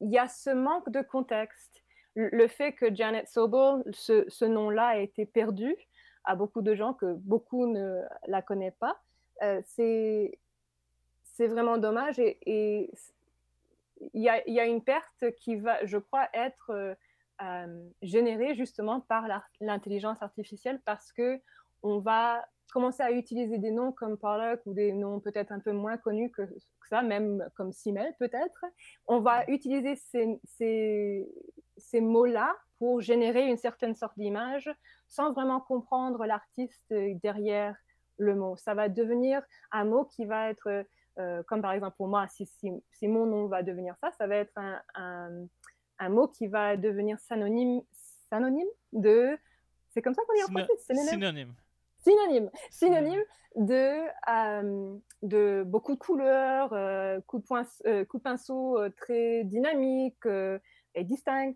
[0.00, 1.82] il y a ce manque de contexte.
[2.14, 5.74] Le fait que Janet Sobel, ce, nom-là a été perdu
[6.24, 9.00] à beaucoup de gens, que beaucoup ne la connaissent pas,
[9.42, 10.38] euh, c'est
[11.38, 12.90] vraiment dommage et,
[14.12, 16.94] il y, a, y, a, une perte qui va, je crois, être euh,
[17.42, 19.26] euh, générée justement par
[19.60, 21.40] l'intelligence artificielle parce que
[21.82, 25.72] on va commencer à utiliser des noms comme Pollock ou des noms peut-être un peu
[25.72, 26.42] moins connus que,
[26.88, 28.64] ça, même comme Simmel peut-être,
[29.06, 31.28] on va utiliser ces, ces,
[31.76, 34.70] ces mots-là pour générer une certaine sorte d'image
[35.08, 37.76] sans vraiment comprendre l'artiste derrière
[38.18, 38.56] le mot.
[38.56, 40.84] Ça va devenir un mot qui va être,
[41.18, 44.26] euh, comme par exemple pour moi, si, si, si, mon nom va devenir ça, ça
[44.26, 45.46] va être un, un,
[45.98, 47.82] un mot qui va devenir synonyme,
[48.28, 49.38] synonyme de...
[49.90, 51.08] C'est comme ça qu'on dit en français Synonyme?
[51.08, 51.54] synonyme,
[52.70, 53.22] synonyme
[53.56, 54.04] de,
[55.22, 56.70] de beaucoup de couleurs,
[57.26, 57.64] coups, de point,
[58.04, 60.26] coups de pinceau très dynamiques
[60.94, 61.54] et distincts.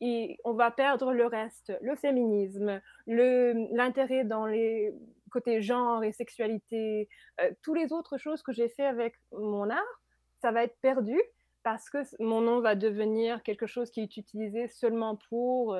[0.00, 4.94] et on va perdre le reste, le féminisme, l'intérêt dans les
[5.30, 7.08] côté genre et sexualité,
[7.40, 10.02] euh, tous les autres choses que j'ai fait avec mon art,
[10.42, 11.18] ça va être perdu
[11.62, 15.76] parce que mon nom va devenir quelque chose qui est utilisé seulement pour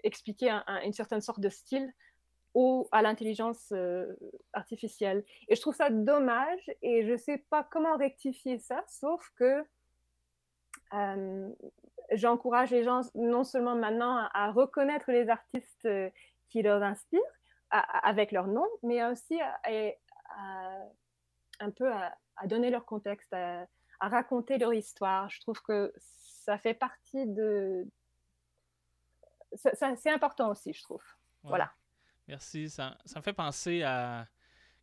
[0.00, 0.50] euh, euh, expliquer
[0.84, 1.92] une certaine sorte de style
[2.54, 3.72] ou à l'intelligence
[4.52, 5.24] artificielle.
[5.48, 9.64] Et je trouve ça dommage et je ne sais pas comment rectifier ça, sauf que
[12.12, 15.88] j'encourage les gens non seulement maintenant à, reconnaître les artistes
[16.48, 17.20] qui leur inspirent,
[17.70, 19.38] avec leur nom, mais aussi
[21.60, 23.68] un peu à, donner leur contexte, à,
[24.00, 25.30] raconter leur histoire.
[25.30, 27.86] Je trouve que ça fait partie de...
[29.54, 31.02] c'est important aussi, je trouve.
[31.42, 31.72] Voilà.
[32.28, 32.70] Merci.
[32.70, 34.26] Ça, ça, me fait penser à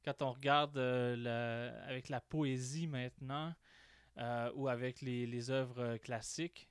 [0.03, 3.53] quand on regarde euh, avec la poésie maintenant
[4.17, 6.69] euh, ou avec les, les œuvres classiques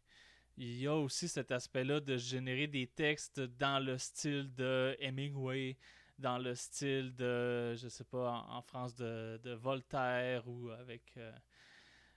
[0.58, 5.76] il y a aussi cet aspect-là de générer des textes dans le style de Hemingway,
[6.18, 11.02] dans le style de, je sais pas, en, France de, Voltaire ou avec.
[11.16, 11.32] Euh,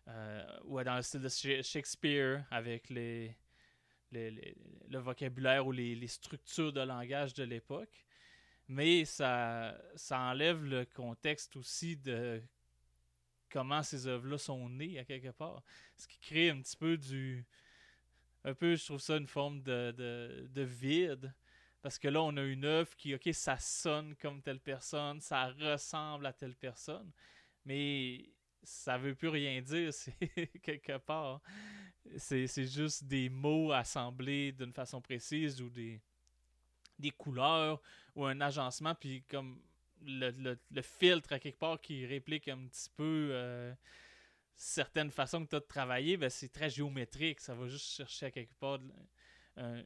[0.07, 1.29] euh, ou dans le style de
[1.61, 3.35] Shakespeare avec les,
[4.11, 8.05] le vocabulaire ou les, structures de langage de l'époque.
[8.67, 12.41] Mais ça, ça enlève le contexte aussi de
[13.49, 15.63] comment ces œuvres-là sont nées à quelque part.
[15.97, 17.45] Ce qui crée un petit peu du.
[18.45, 21.33] Un peu, je trouve ça une forme de, de, de vide
[21.81, 25.47] parce que là, on a une œuvre qui, OK, ça sonne comme telle personne, ça
[25.47, 27.11] ressemble à telle personne,
[27.65, 28.29] mais
[28.63, 31.41] ça veut plus rien dire, c'est quelque part.
[32.17, 36.01] C'est juste des mots assemblés d'une façon précise ou des,
[37.17, 37.81] couleurs
[38.15, 39.61] ou un agencement, puis comme
[40.01, 43.73] le, filtre à quelque part qui réplique un petit peu euh,
[44.55, 47.39] certaines façons que tu as de travailler, ben c'est très géométrique.
[47.39, 48.79] Ça va juste chercher à quelque part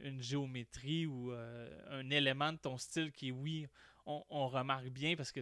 [0.01, 3.67] une géométrie ou euh, un élément de ton style qui, oui,
[4.05, 5.41] on, remarque bien parce que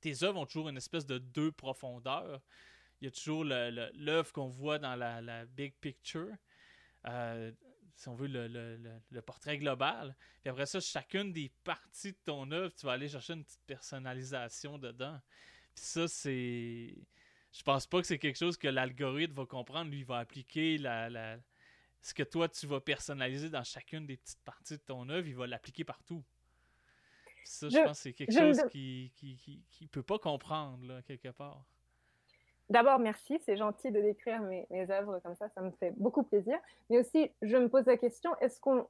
[0.00, 2.40] tes œuvres ont toujours une espèce de deux profondeurs.
[3.02, 6.30] Il y a toujours l'œuvre qu'on voit dans la, big picture,
[7.08, 7.50] euh,
[7.96, 10.14] si on veut le, portrait global.
[10.40, 13.64] Puis après ça, chacune des parties de ton œuvre, tu vas aller chercher une petite
[13.66, 15.20] personnalisation dedans.
[15.74, 16.94] Puis ça, c'est.
[17.52, 19.90] Je pense pas que c'est quelque chose que l'algorithme va comprendre.
[19.90, 21.38] Lui, il va appliquer la,
[22.02, 25.34] ce que toi tu vas personnaliser dans chacune des petites parties de ton œuvre, il
[25.34, 26.24] va l'appliquer partout.
[27.44, 31.64] ça, je, pense que c'est quelque chose qu'il qui, peut pas comprendre, là, quelque part.
[32.72, 36.58] D'abord, merci, c'est gentil de décrire mes, œuvres comme ça, ça me fait beaucoup plaisir.
[36.88, 38.86] Mais aussi, je me pose la question, est-ce qu'on,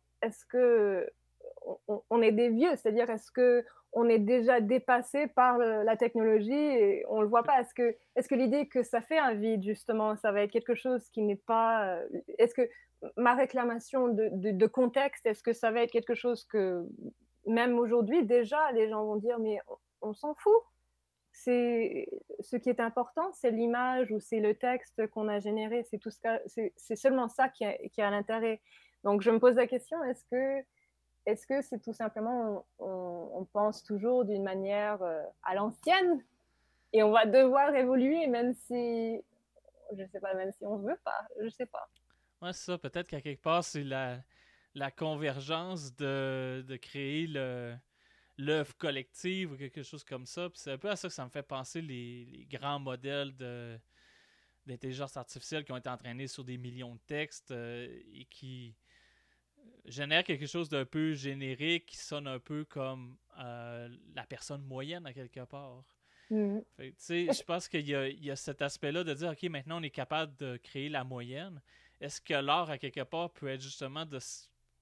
[2.23, 7.23] est des vieux, c'est-à-dire est-ce que on est déjà dépassé par la technologie et on
[7.23, 7.61] le voit pas?
[7.61, 10.77] Est-ce que, est-ce que l'idée que ça fait un vide justement, ça va être quelque
[10.77, 11.97] chose qui n'est pas.
[11.97, 12.07] Euh,
[12.39, 12.71] est-ce que
[13.17, 16.87] ma réclamation de, contexte, est-ce que ça va être quelque chose que,
[17.49, 19.59] même aujourd'hui, déjà, les gens vont dire, mais
[20.03, 20.55] on, s'en fout?
[21.33, 22.09] C'est
[22.41, 25.85] ce qui est important, c'est l'image ou c'est le texte qu'on a généré.
[25.85, 26.19] C'est tout ce
[26.77, 28.61] c'est seulement ça qui a, l'intérêt.
[29.03, 30.65] Donc, je me pose la question est-ce que
[31.25, 36.25] est-ce que c'est tout simplement on, pense toujours d'une manière euh, à l'ancienne
[36.93, 39.21] et on va devoir évoluer même si
[39.97, 41.89] je sais pas même si on veut pas, je sais pas.
[42.43, 42.79] Ouais, c'est ça.
[42.79, 44.19] Peut-être qu'à quelque part, c'est la,
[44.75, 47.75] la convergence de, de créer le
[48.39, 50.49] l'œuvre collective ou quelque chose comme ça.
[50.49, 53.37] Puis c'est un peu à ça que ça me fait penser les, les grands modèles
[53.37, 53.79] de
[54.67, 58.77] d'intelligence artificielle qui ont été entraînés sur des millions de textes euh, et qui
[59.85, 65.05] génèrent quelque chose d'un peu générique qui sonne un peu comme euh, la personne moyenne
[65.07, 65.83] à quelque part.
[66.31, 66.61] Mm.
[66.79, 70.37] Je pense qu'il y, y a, cet aspect-là de dire, OK, maintenant on est capable
[70.37, 71.61] de créer la moyenne,
[72.01, 74.19] est-ce que l'art, à quelque part, peut être justement de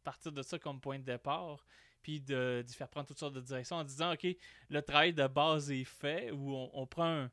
[0.03, 1.67] partir de ça comme point de départ,
[2.03, 4.27] puis de, faire prendre toutes sortes de directions en disant, OK,
[4.69, 7.29] le travail de base est fait, ou on, prend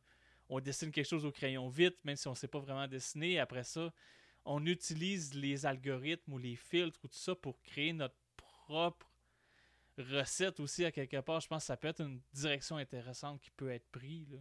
[0.49, 3.39] on dessine quelque chose au crayon vite, même si on ne sait pas vraiment dessiner.
[3.39, 3.91] Après ça,
[4.45, 9.07] on utilise les algorithmes ou les filtres ou tout ça pour créer notre propre
[9.97, 11.41] recette aussi à quelque part.
[11.41, 14.39] Je pense que ça peut être une direction intéressante qui peut être prise.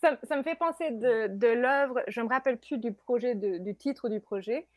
[0.00, 4.08] Ça, me fait penser de, de l'œuvre, je me rappelle plus du projet, du titre
[4.08, 4.68] du projet,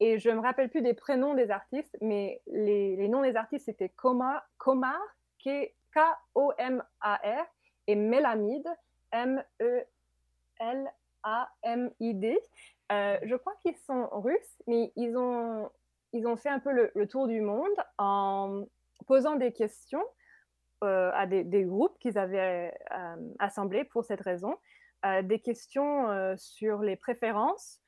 [0.00, 3.88] et je me rappelle plus des prénoms des artistes, mais les, noms des artistes c'était
[3.88, 4.42] Komar
[5.94, 7.46] K-O-M-A-R,
[7.86, 8.68] et Mélamide,
[9.12, 9.88] M-E-L-A-M-I-D.
[12.92, 15.70] Euh, je crois qu'ils sont russes, mais ils ont,
[16.12, 18.64] ils ont fait un peu le, tour du monde en,
[19.06, 20.04] posant des questions
[20.80, 22.72] à des, des groupes qu'ils avaient
[23.40, 24.56] assemblés pour cette raison,
[25.22, 27.80] des questions sur les préférences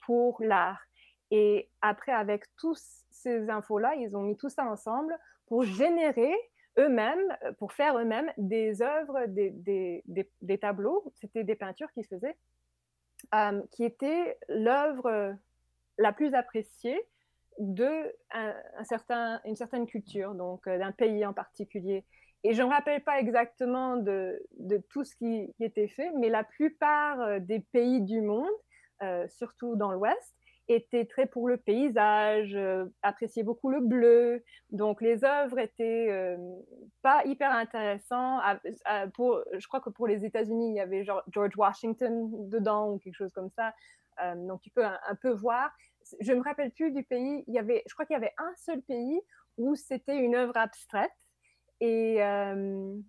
[0.00, 0.85] pour l'art.
[1.30, 6.32] Et après, avec tous ces infos-là, ils ont mis tout ça ensemble pour générer
[6.78, 12.36] eux-mêmes, pour faire eux-mêmes des œuvres, des, tableaux, c'était des peintures qu'ils faisaient,
[13.34, 15.34] euh, qui étaient l'œuvre
[15.98, 17.00] la plus appréciée
[17.58, 18.14] de
[18.84, 22.04] certain, une certaine culture, donc euh, d'un pays en particulier.
[22.44, 24.38] Et je ne me rappelle pas exactement de,
[24.90, 28.52] tout ce qui, était fait, mais la plupart euh, des pays du monde,
[29.28, 30.34] surtout dans l'Ouest,
[30.68, 34.42] était très pour le paysage, euh, appréciait beaucoup le bleu.
[34.70, 36.36] Donc les œuvres étaient euh,
[37.02, 38.42] pas hyper intéressantes.
[39.14, 43.14] pour, je crois que pour les États-Unis, il y avait George Washington dedans ou quelque
[43.14, 43.72] chose comme ça.
[44.22, 45.70] Euh, donc tu peux un, peu voir.
[46.20, 47.44] Je me rappelle plus du pays.
[47.46, 49.20] Il y avait, je crois qu'il y avait un seul pays
[49.58, 51.12] où c'était une œuvre abstraite
[51.80, 53.02] et il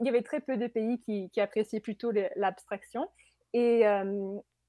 [0.00, 3.08] y avait très peu de pays qui, qui appréciaient plutôt l'abstraction.
[3.54, 3.84] Et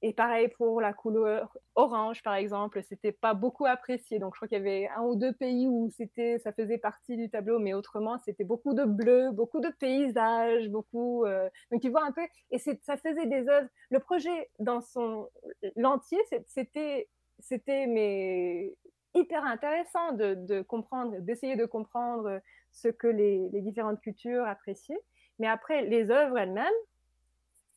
[0.02, 4.18] et pareil pour la couleur orange, par exemple, c'était pas beaucoup apprécié.
[4.20, 7.18] Donc, je crois qu'il y avait un ou deux pays où c'était, ça faisait partie
[7.18, 11.26] du tableau, mais autrement, c'était beaucoup de bleu, beaucoup de paysages, beaucoup.
[11.26, 13.68] Euh, donc, tu vois un peu, et ça faisait des œuvres.
[13.90, 15.30] Le projet dans son
[15.76, 17.10] l'entier, c'était,
[17.40, 18.74] c'était mais
[19.14, 22.40] hyper intéressant de, comprendre, d'essayer de comprendre
[22.72, 25.02] ce que les, les différentes cultures appréciaient.
[25.40, 26.66] Mais après, les œuvres elles-mêmes,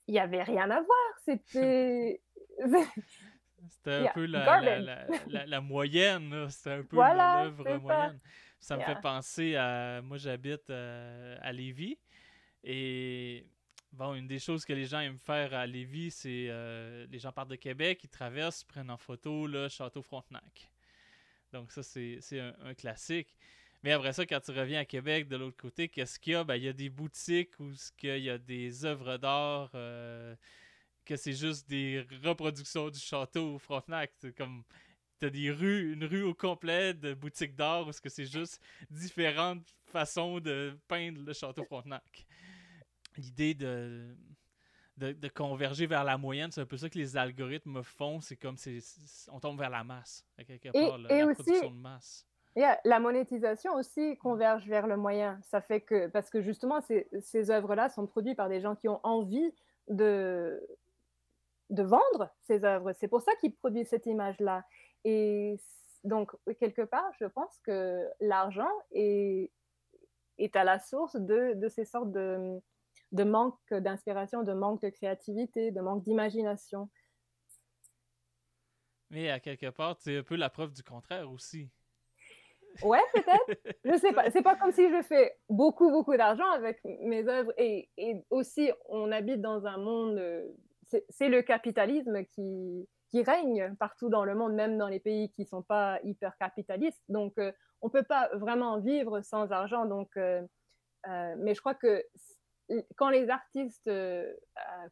[0.07, 1.13] il n'y avait rien à voir.
[1.25, 2.21] C'était.
[3.69, 4.61] C'était un peu la,
[5.29, 8.19] la, la, moyenne, c'était un peu l'œuvre moyenne.
[8.59, 10.03] Ça me fait penser à.
[10.03, 11.99] Moi, j'habite euh, à Lévis.
[12.65, 13.47] Et
[13.93, 17.33] bon, une des choses que les gens aiment faire à Lévis, c'est euh, les gens
[17.33, 20.71] partent de Québec, ils traversent, prennent en photo le Château Frontenac.
[21.53, 23.37] Donc, ça, c'est un, classique.
[23.83, 26.45] Mais après ça, quand tu reviens à Québec, de l'autre côté, qu'est-ce qu'il y a?
[26.45, 27.71] Ben, il y a des boutiques où
[28.03, 30.37] il y a des œuvres d'art, euh,
[31.05, 34.13] que c'est juste des reproductions du château Frontenac.
[34.19, 34.63] C'est comme,
[35.19, 40.39] t'as des rues, une rue au complet de boutiques d'art où c'est juste différentes façons
[40.39, 42.25] de peindre le château Frontenac.
[43.17, 44.17] L'idée de,
[44.97, 48.21] de, converger vers la moyenne, c'est un peu ça que les algorithmes font.
[48.21, 48.79] C'est comme, c'est,
[49.29, 54.17] on tombe vers la masse, à quelque part, la production de masse la monétisation aussi
[54.19, 55.39] converge vers le moyen.
[55.43, 59.01] Ça fait que, parce que justement, ces œuvres-là sont produites par des gens qui ont
[59.05, 59.55] envie
[59.89, 60.61] de,
[61.71, 62.93] de vendre ces œuvres.
[62.93, 64.65] C'est pour ça qu'ils produisent cette image-là.
[65.05, 65.57] Et
[66.05, 69.51] donc, quelque part, je pense que l'argent est,
[70.39, 72.61] est à la source de, de ces sortes de,
[73.13, 76.91] de manque d'inspiration, de manque de créativité, de manque d'imagination.
[79.11, 81.71] Mais à quelque part, c'est un peu la preuve du contraire aussi.
[82.83, 83.61] Ouais, peut-être.
[83.85, 84.31] Je sais pas.
[84.31, 87.53] C'est pas comme si je fais beaucoup, beaucoup d'argent avec mes œuvres.
[87.57, 90.19] Et, et, aussi, on habite dans un monde.
[90.19, 90.49] Euh,
[91.09, 95.47] c'est le capitalisme qui, qui règne partout dans le monde, même dans les pays qui
[95.47, 97.03] sont pas hyper capitalistes.
[97.09, 99.87] Donc, euh, on peut pas vraiment vivre sans argent.
[99.87, 100.43] Donc, euh,
[101.39, 102.05] mais je crois que
[102.97, 103.91] quand les artistes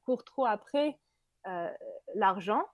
[0.05, 0.99] courent trop après
[2.15, 2.65] l'argent,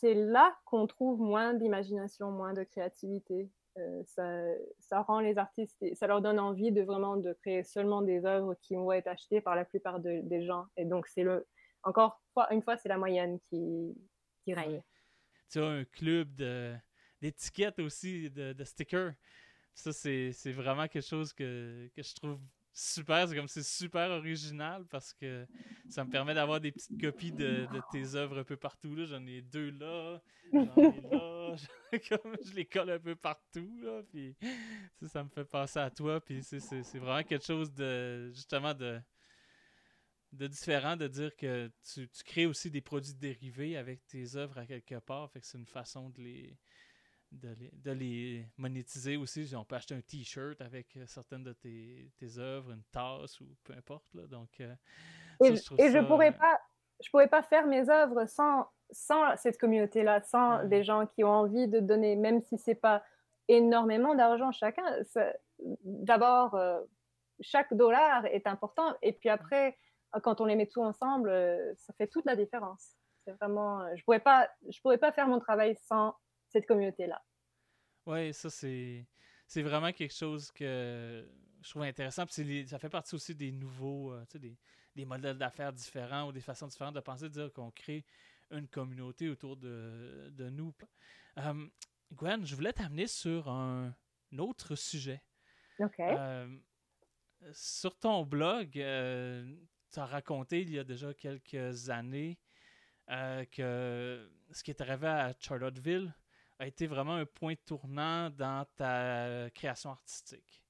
[0.00, 3.50] c'est là qu'on trouve moins d'imagination, moins de créativité.
[3.76, 4.42] Euh, ça,
[4.78, 8.54] ça, rend les artistes, ça leur donne envie de vraiment de créer seulement des œuvres
[8.62, 10.66] qui vont être achetées par la plupart des gens.
[10.76, 11.46] Et donc, c'est le,
[11.82, 13.94] encore une fois, c'est la moyenne qui,
[14.42, 14.82] qui règne.
[15.50, 16.28] Tu as un club
[17.20, 19.14] d'étiquettes aussi, de, de stickers.
[19.74, 22.40] Ça, c'est vraiment quelque chose que, que je trouve
[22.78, 25.46] super, c'est comme c'est super original parce que
[25.88, 28.94] ça me permet d'avoir des petites copies de, tes œuvres un peu partout.
[29.04, 31.56] J'en ai deux là, j'en ai là,
[32.08, 33.68] comme je les colle un peu partout.
[33.82, 34.36] Là, puis
[35.02, 36.20] ça me fait penser à toi.
[36.20, 39.00] Puis c'est vraiment quelque chose de justement de,
[40.32, 44.58] de différent de dire que tu, tu crées aussi des produits dérivés avec tes œuvres
[44.58, 45.28] à quelque part.
[45.32, 46.56] Fait que c'est une façon de les
[47.32, 49.52] de les, monétiser aussi.
[49.56, 53.46] On peut acheter un t-shirt avec euh, certaines de tes, tes œuvres, une tasse ou
[53.64, 54.12] peu importe.
[54.14, 54.26] Là.
[54.26, 54.74] Donc, euh,
[55.44, 56.60] et, je, pourrais pas,
[57.02, 61.30] je pourrais pas faire mes œuvres sans, sans cette communauté-là, sans des gens qui ont
[61.30, 63.02] envie de donner, même si c'est pas
[63.46, 64.84] énormément d'argent chacun.
[65.84, 66.80] D'abord, euh,
[67.40, 69.78] chaque dollar est important, et puis après,
[70.22, 71.30] quand on les met tous ensemble,
[71.76, 72.96] ça fait toute la différence.
[73.24, 76.14] C'est vraiment, je pourrais pas, je pourrais pas faire mon travail sans
[76.48, 77.22] cette communauté-là.
[78.06, 79.06] Oui, ça, c'est,
[79.46, 81.28] c'est vraiment quelque chose que
[81.62, 82.26] je trouve intéressant.
[82.26, 84.56] Puis ça fait partie aussi des nouveaux, euh, des,
[84.96, 88.04] des, modèles d'affaires différents ou des façons différentes de penser, de dire qu'on crée
[88.50, 90.74] une communauté autour de, de nous.
[92.14, 93.94] Gwen, je voulais t'amener sur un,
[94.38, 95.22] autre sujet.
[95.78, 96.00] OK.
[97.52, 98.80] sur ton blog, tu
[100.00, 102.38] as raconté il y a déjà quelques années
[103.06, 106.12] que ce qui est arrivé à Charlottesville
[106.58, 110.62] a été vraiment un point tournant dans ta création artistique.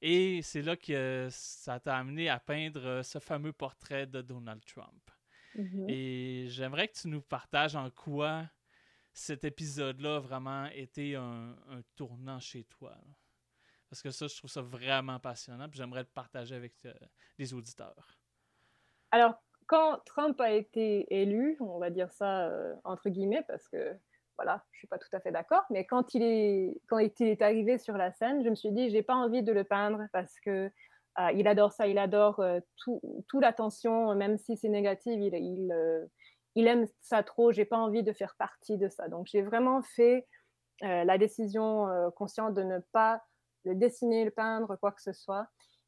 [0.00, 5.10] Et c'est là que ça t'a amené à peindre ce fameux portrait de Donald Trump.
[5.56, 5.90] Mm-hmm.
[5.90, 8.48] Et j'aimerais que tu nous partages en quoi
[9.12, 11.54] cet épisode-là a vraiment été un,
[11.96, 12.96] tournant chez toi.
[13.88, 15.68] Parce que ça, je trouve ça vraiment passionnant.
[15.68, 16.94] Puis j'aimerais le partager avec euh,
[17.38, 18.18] les auditeurs.
[19.10, 19.34] Alors,
[19.66, 23.94] quand Trump a été élu, on va dire ça euh, entre guillemets, parce que
[24.36, 27.42] voilà, je suis pas tout à fait d'accord, mais quand il est quand il est
[27.42, 30.40] arrivé sur la scène, je me suis dit j'ai pas envie de le peindre parce
[30.40, 30.70] que
[31.18, 35.34] euh, il adore ça, il adore euh, tout, tout l'attention, même si c'est négatif, il,
[35.34, 36.08] il,
[36.54, 37.52] il, aime ça trop.
[37.52, 39.08] J'ai pas envie de faire partie de ça.
[39.08, 40.26] Donc j'ai vraiment fait
[40.80, 43.22] la décision consciente de ne pas
[43.64, 45.46] le dessiner, le peindre, quoi que ce soit.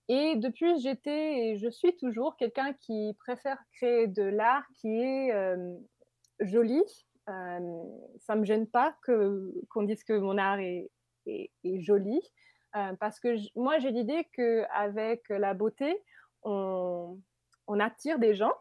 [0.08, 5.32] Et depuis, j'étais et je suis toujours quelqu'un qui préfère créer de l'art qui est
[5.32, 5.74] euh,
[6.40, 6.82] joli.
[7.28, 7.82] Euh,
[8.18, 10.90] ça me gêne pas qu'on dise que mon art est,
[11.64, 12.20] joli,
[12.76, 15.96] euh, parce que moi j'ai l'idée qu'avec la beauté,
[16.42, 17.18] on,
[17.80, 18.52] attire des gens.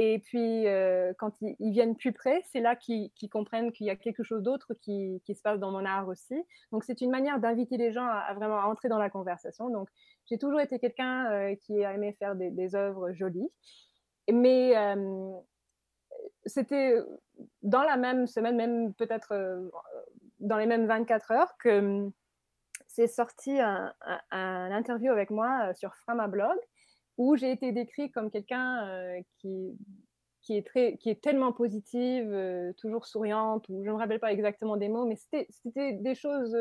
[0.00, 3.96] Et puis, euh, quand ils, viennent plus près, c'est là qu'ils comprennent qu'il y a
[3.96, 6.40] quelque chose d'autre qui, se passe dans mon art aussi.
[6.72, 9.70] Donc, c'est une manière d'inviter les gens à, vraiment entrer dans la conversation.
[9.70, 9.88] Donc,
[10.28, 13.48] j'ai toujours été quelqu'un qui a aimé faire des, œuvres jolies.
[14.30, 14.74] Mais
[16.46, 16.96] c'était
[17.62, 19.70] dans la même semaine, même peut-être euh,
[20.40, 22.10] dans les mêmes 24 heures, que
[22.86, 23.92] c'est sorti un,
[24.30, 26.58] interview avec moi sur Framablog
[27.16, 29.76] où j'ai été décrit comme quelqu'un qui,
[30.42, 32.32] qui, est qui est tellement positive,
[32.78, 36.56] toujours souriante, ou je ne me rappelle pas exactement des mots, mais c'était des choses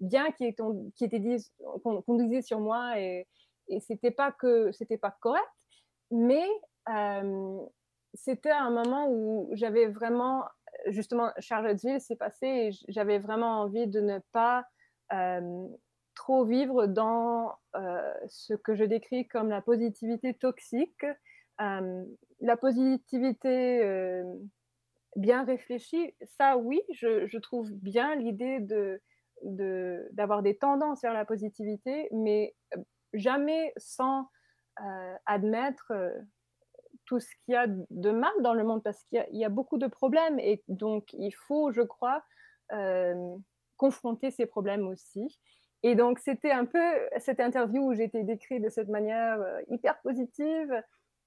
[0.00, 0.62] bien qui, étaient,
[0.94, 1.36] qui étaient dit,
[1.82, 3.26] qu'on disait sur moi et,
[3.68, 5.44] et c'était pas pas correct,
[6.10, 6.46] mais
[6.88, 7.58] euh,
[8.14, 10.44] c'était un moment où j'avais vraiment,
[10.86, 14.64] justement, Charlottesville s'est passé et j'avais vraiment envie de ne pas
[15.12, 15.66] euh,
[16.14, 21.04] trop vivre dans euh, ce que je décris comme la positivité toxique.
[21.58, 23.82] la positivité
[25.16, 29.00] bien réfléchie, ça oui, je, trouve bien l'idée de
[29.42, 32.80] d'avoir des tendances vers la positivité, mais euh,
[33.12, 34.28] jamais sans
[34.80, 36.10] euh, admettre euh,
[37.06, 39.78] tout ce qu'il y a de mal dans le monde, parce qu'il y, a beaucoup
[39.78, 42.22] de problèmes, et donc il faut, je crois,
[43.76, 45.38] confronter ces problèmes aussi.
[45.82, 46.82] Et donc c'était un peu
[47.18, 49.38] cette interview où j'ai été décrite de cette manière
[49.68, 50.82] hyper positive,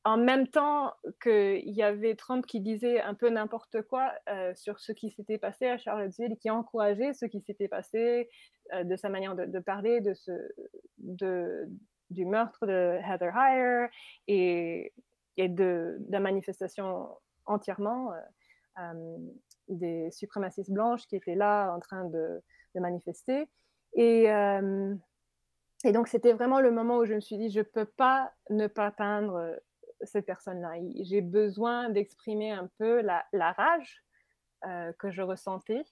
[0.07, 4.79] en même temps qu'il y avait Trump qui disait un peu n'importe quoi euh, sur
[4.79, 8.29] ce qui s'était passé à Charlottesville, qui encourageait ce qui s'était passé,
[8.73, 10.31] euh, de sa manière de, parler de ce,
[10.97, 13.87] du meurtre de Heather Heyer
[14.29, 14.93] et,
[15.37, 17.09] et de, la manifestation
[17.45, 18.11] entièrement
[18.79, 19.17] euh,
[19.67, 22.41] des suprémacistes blanches qui étaient là en train de,
[22.75, 23.47] de manifester.
[23.93, 24.27] Et,
[25.83, 28.31] et donc, c'était vraiment le moment où je me suis dit, je ne peux pas
[28.49, 29.57] ne pas peindre
[30.01, 30.73] cette personne-là.
[31.01, 34.03] J'ai besoin d'exprimer un peu la, rage
[34.65, 35.83] euh, que je ressentais.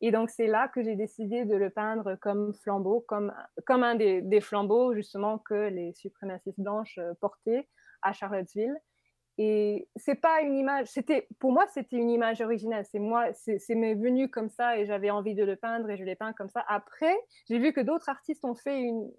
[0.00, 3.32] Et donc, c'est là que j'ai décidé de le peindre comme flambeau, comme,
[3.66, 7.68] comme un des, des, flambeaux justement que les suprémacistes blanches euh, portaient
[8.02, 8.76] à Charlottesville.
[9.38, 12.84] Et c'est pas une image, c'était pour moi c'était une image originale.
[12.90, 16.04] C'est moi, c'est m'est venu comme ça et j'avais envie de le peindre et je
[16.04, 16.62] l'ai peint comme ça.
[16.68, 17.16] Après,
[17.48, 19.10] j'ai vu que d'autres artistes ont fait une,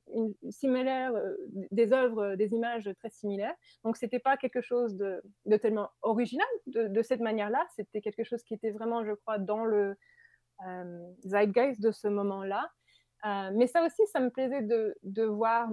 [0.51, 1.35] similaire, euh,
[1.71, 3.55] des œuvres, des images très similaires.
[3.83, 5.23] Donc c'était pas quelque chose de,
[5.57, 7.65] tellement original de, cette manière-là.
[7.75, 9.95] C'était quelque chose qui était vraiment, je crois, dans le
[10.67, 12.69] euh, zeitgeist de ce moment-là.
[13.25, 15.69] Euh, mais ça aussi, ça me plaisait de voir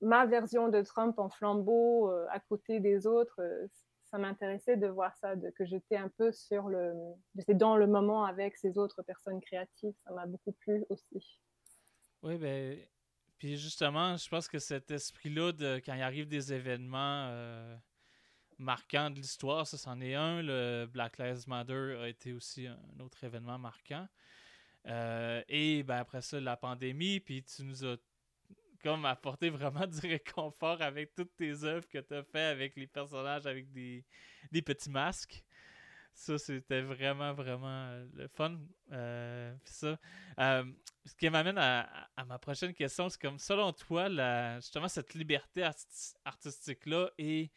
[0.00, 3.66] ma version de Trump en flambeau euh, à côté des autres, euh,
[4.10, 6.92] ça m'intéressait de voir ça, que j'étais un peu sur le,
[7.36, 11.38] j'étais dans le moment avec ces autres personnes créatives, ça m'a beaucoup plu aussi.
[12.22, 12.78] Oui, ben,
[13.38, 15.52] puis justement, je pense que cet esprit-là,
[15.84, 17.76] quand il arrive des événements euh,
[18.58, 20.42] marquants de l'histoire, ça c'en est un.
[20.42, 24.06] Le Black Lives Matter a été aussi un autre événement marquant.
[24.86, 27.96] et ben, après ça, la pandémie, puis tu nous as
[28.82, 32.86] comme apporter vraiment du réconfort avec toutes tes œuvres que tu as fait avec les
[32.86, 34.04] personnages avec des,
[34.50, 35.44] des petits masques.
[36.12, 38.58] Ça, c'était vraiment, vraiment euh, le fun.
[38.92, 39.98] Euh, ça.
[40.38, 40.64] Euh,
[41.06, 45.66] ce qui m'amène à, ma prochaine question, c'est comme, selon toi, la, justement, cette liberté
[46.24, 47.50] artistique-là et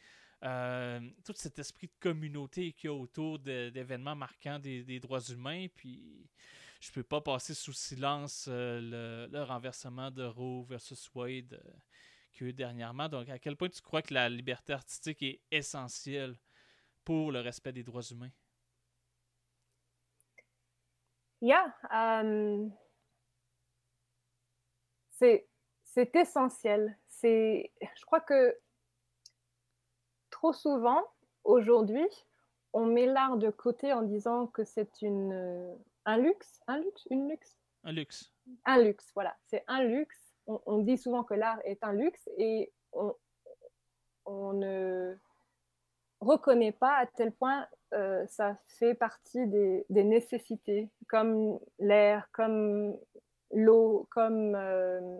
[1.25, 5.67] tout cet esprit de communauté qu'il y a autour d'événements marquants des, des, droits humains,
[5.75, 6.29] puis
[6.83, 11.57] je peux pas passer sous silence le, le, renversement de Roe versus Wade
[12.33, 13.07] qu'il y a eu dernièrement.
[13.07, 16.37] Donc, à quel point tu crois que la liberté artistique est essentielle
[17.05, 18.31] pour le respect des droits humains?
[21.41, 21.73] Yeah.
[21.89, 22.73] Um,
[25.85, 26.97] c'est essentiel.
[27.21, 28.59] Je crois que
[30.29, 31.01] trop souvent,
[31.45, 32.07] aujourd'hui,
[32.73, 35.01] on met l'art de côté en disant que c'est
[36.05, 37.57] un luxe, un luxe, une luxe.
[37.83, 38.31] Un luxe.
[38.65, 39.35] Un luxe, voilà.
[39.45, 42.71] C'est un luxe on, dit souvent que l'art est un luxe et
[44.25, 45.15] on, ne
[46.19, 52.97] reconnaît pas à tel point euh, ça fait partie des, nécessités, comme l'air, comme
[53.51, 55.19] l'eau, comme euh,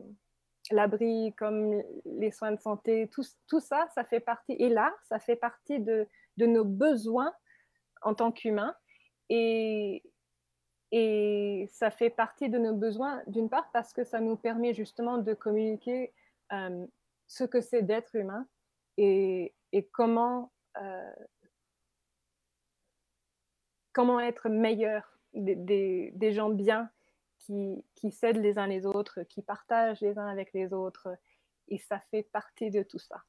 [0.71, 5.19] l'abri, comme les soins de santé, tout, tout, ça, ça fait partie, et l'art, ça
[5.19, 6.07] fait partie de,
[6.37, 7.33] de nos besoins
[8.01, 8.75] en tant qu'humains.
[9.29, 10.03] Et,
[10.95, 15.17] et ça fait partie de nos besoins, d'une part parce que ça nous permet justement
[15.17, 16.13] de communiquer
[16.51, 16.85] euh,
[17.25, 18.47] ce que c'est d'être humain
[18.97, 19.55] et,
[19.91, 21.13] comment, euh,
[23.91, 26.91] comment être meilleur, des gens bien
[27.39, 31.07] qui, qui s'aident les uns les autres, qui partagent les uns avec les autres.
[31.69, 33.23] Et ça fait partie de tout ça.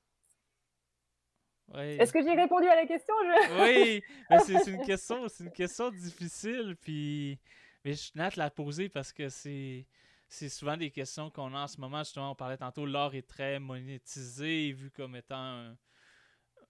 [1.75, 3.15] Est-ce que j'ai répondu à la question?
[3.61, 7.39] oui, mais c'est une question, c'est une question difficile, puis
[7.85, 9.87] mais je suis de la poser parce que c'est
[10.29, 11.99] c'est souvent des questions qu'on a en ce moment.
[11.99, 15.75] Justement, on parlait tantôt, l'art est très monétisé, vu comme étant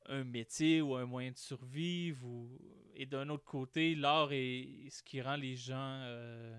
[0.06, 2.26] un, métier ou un moyen de survivre.
[2.26, 2.58] Ou...
[2.94, 6.58] Et d'un autre côté, l'art est ce qui rend les gens euh,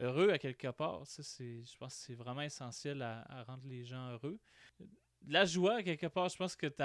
[0.00, 1.06] heureux à quelque part.
[1.06, 4.40] Ça, je pense que c'est vraiment essentiel à, rendre les gens heureux
[5.26, 6.84] la joie, quelque part, je pense que tu as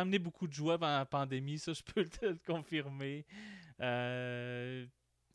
[0.00, 3.24] amené beaucoup de joie pendant la pandémie, ça, je peux te le confirmer.
[3.80, 4.86] Euh,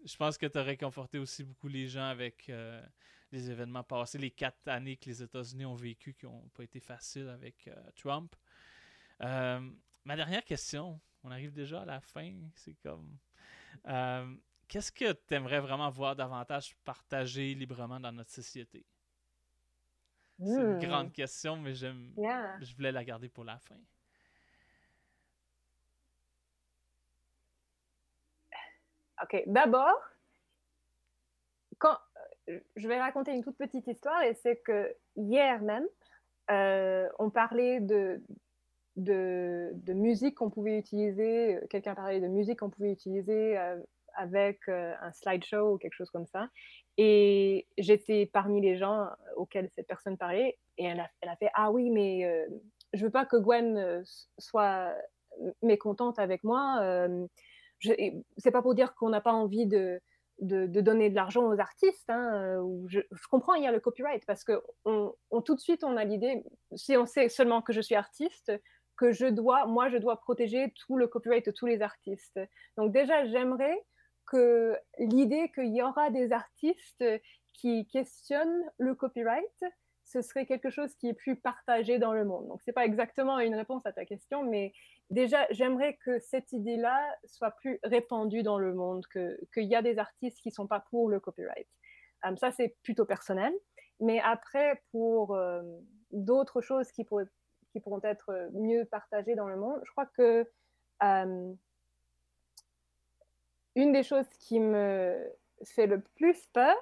[0.03, 2.85] je pense que tu as réconforté aussi beaucoup les gens avec euh,
[3.31, 6.79] les événements passés, les quatre années que les États-Unis ont vécu qui n'ont pas été
[6.79, 8.35] faciles avec euh, Trump.
[9.19, 13.17] ma dernière question, on arrive déjà à la fin, c'est comme...
[14.67, 18.85] Qu'est-ce que tu aimerais vraiment voir davantage partagé librement dans notre société?
[20.45, 20.79] C'est une hmm.
[20.79, 22.11] grande question, mais j'aime,
[22.61, 23.75] je voulais la garder pour la fin.
[29.23, 29.43] OK.
[29.47, 29.99] D'abord,
[31.77, 31.97] quand
[32.49, 35.87] euh, je vais raconter une toute petite histoire, et c'est que hier même,
[36.51, 38.21] euh, on parlait de,
[38.97, 43.79] de, de musique qu'on pouvait utiliser, quelqu'un parlait de musique qu'on pouvait utiliser euh,
[44.16, 46.47] avec un slideshow ou quelque chose comme ça.
[46.97, 51.89] Et j'étais parmi les gens auxquels cette personne parlait, et elle a, fait Ah oui,
[51.89, 52.22] mais
[52.93, 54.03] je je veux pas que Gwen
[54.38, 54.93] soit
[55.64, 56.80] mécontente avec moi
[58.38, 59.99] c'est pas pour dire qu'on n'a pas envie de,
[60.39, 62.09] de, donner de l'argent aux artistes.
[62.09, 62.99] Hein, euh, je,
[63.30, 66.43] comprends, il y a le copyright parce que on, tout de suite on a l'idée,
[66.76, 68.51] si on sait seulement que je suis artiste,
[68.95, 72.39] que je dois, moi, je dois protéger tout le copyright de tous les artistes.
[72.78, 73.82] Donc déjà, j'aimerais
[74.34, 77.05] que l'idée qu'il y aura des artistes
[77.53, 79.63] qui questionnent le copyright,
[80.05, 82.47] ce serait quelque chose qui est plus partagé dans le monde.
[82.47, 84.73] Donc, ce n'est pas exactement une réponse à ta question, mais
[85.11, 89.99] déjà, j'aimerais que cette idée-là soit plus répandue dans le monde, qu'il y a des
[89.99, 91.67] artistes qui ne sont pas pour le copyright.
[92.25, 93.53] Euh, ça, c'est plutôt personnel.
[93.99, 95.61] Mais après, pour euh,
[96.11, 100.49] d'autres choses qui, pourront être mieux partagées dans le monde, je crois que
[101.03, 101.53] euh,
[103.76, 105.15] une des choses qui me
[105.65, 106.76] fait le plus peur,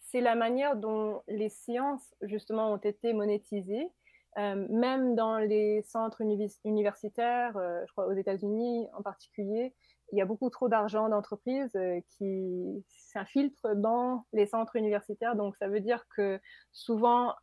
[0.00, 3.88] c'est la manière dont les sciences, justement, ont été monétisées.
[4.36, 6.22] Euh, même dans les centres
[6.64, 9.74] universitaires, euh, je crois aux États-Unis en particulier,
[10.12, 15.36] il y a beaucoup trop d'argent d'entreprises euh, qui s'infiltrent dans les centres universitaires.
[15.36, 16.40] Donc, ça veut dire que
[16.72, 17.34] souvent,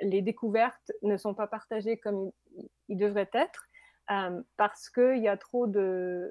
[0.00, 2.30] les découvertes ne sont pas partagées comme
[2.88, 3.64] ils, devraient être
[4.56, 5.66] parce qu'il y a trop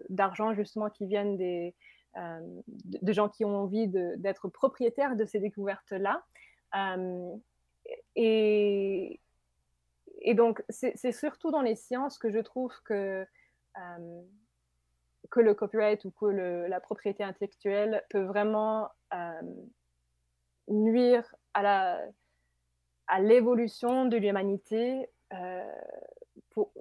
[0.09, 1.75] d'argent, justement, qui viennent des,
[2.17, 6.23] euh, de, gens qui ont envie d'être propriétaires de ces découvertes-là.
[6.75, 7.35] Euh,
[8.15, 9.19] et,
[10.33, 13.25] donc, c'est surtout dans les sciences que je trouve que,
[13.77, 14.21] euh,
[15.29, 18.89] que le copyright ou que la propriété intellectuelle peut vraiment
[20.67, 22.01] nuire à la
[23.09, 25.09] à l'évolution de l'humanité
[26.49, 26.73] pour,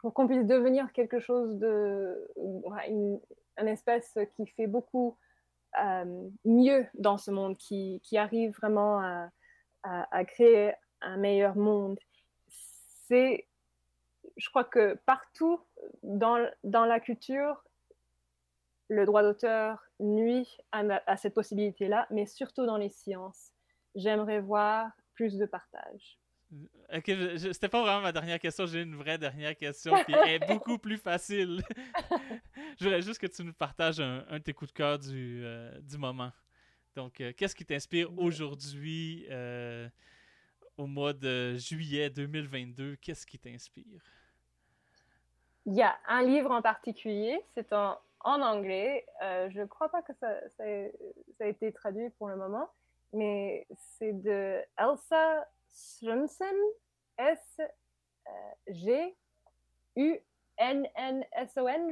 [0.00, 2.28] pour qu'on puisse devenir quelque chose de
[3.56, 5.18] un espèce qui fait beaucoup
[5.80, 9.28] euh, mieux dans ce monde, qui, arrive vraiment
[9.82, 11.98] à, créer un meilleur monde.
[12.48, 13.48] C'est,
[14.36, 15.60] je crois que partout
[16.02, 17.62] dans la culture,
[18.88, 23.52] le droit d'auteur nuit à, cette possibilité-là, mais surtout dans les sciences.
[23.94, 26.19] J'aimerais voir plus de partage.
[26.92, 27.04] Ok,
[27.52, 30.96] c'était pas vraiment ma dernière question, j'ai une vraie dernière question qui est beaucoup plus
[30.96, 31.62] facile.
[32.78, 35.80] je voudrais juste que tu nous partages un, de tes coups de cœur du, euh,
[35.80, 36.32] du moment.
[36.96, 39.88] Donc, euh, qu'est-ce qui t'inspire aujourd'hui, euh,
[40.76, 42.96] au mois de juillet 2022?
[42.96, 44.02] Qu'est-ce qui t'inspire?
[45.66, 49.06] Il y a un livre en particulier, c'est en, en, anglais.
[49.20, 50.64] je ne crois pas que ça, ça,
[51.44, 52.68] a été traduit pour le moment,
[53.12, 56.44] mais c'est de Elsa Svensson,
[57.18, 57.74] S-G-U-N-N-S-O-N,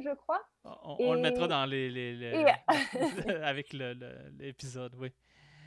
[0.02, 0.42] je crois.
[0.64, 2.46] On, le mettra dans les, les,
[3.42, 5.12] avec l'épisode, oui.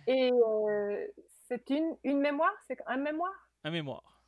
[0.08, 1.08] Et euh,
[1.48, 3.50] c'est une, une mémoire, c'est un mémoire?
[3.64, 4.22] Un mémoire.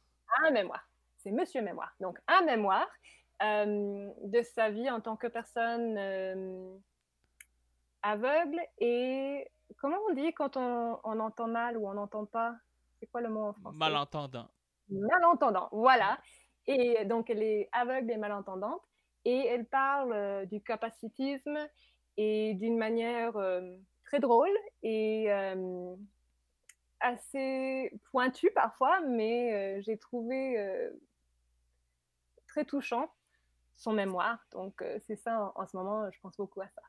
[0.44, 0.88] Un mémoire.
[1.18, 1.94] C'est Monsieur Mémoire.
[2.00, 2.88] Donc, un mémoire
[3.42, 6.76] euh, de sa vie en tant que personne euh,
[8.02, 12.56] aveugle et comment on dit quand on, on entend mal ou on n'entend pas?
[13.04, 13.78] C'est quoi le mot en français?
[13.78, 14.48] Malentendant.
[14.90, 16.18] Malentendant, voilà.
[16.68, 18.82] Et donc, elle est aveugle et malentendante.
[19.26, 21.58] Et elle parle euh, du capacitisme
[22.16, 23.76] et d'une manière euh,
[24.06, 25.96] très drôle et euh,
[27.02, 30.90] assez pointue parfois, mais j'ai trouvé
[32.48, 33.14] très touchant
[33.74, 34.40] son mémoire.
[34.54, 36.82] Donc, c'est ça, en, en, ce moment, je pense beaucoup à ça.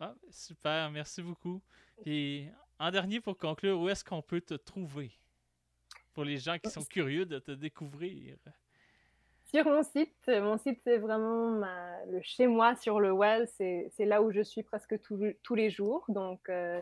[0.00, 1.60] Ah, super, merci beaucoup.
[2.06, 5.12] Et en dernier, pour conclure, où est-ce qu'on peut te trouver?
[6.14, 8.36] Pour les gens qui sont curieux de te découvrir?
[9.54, 11.60] Sur mon site, mon site c'est vraiment
[12.08, 16.04] le chez moi sur le web, c'est là où je suis presque tous les jours.
[16.08, 16.80] Donc euh,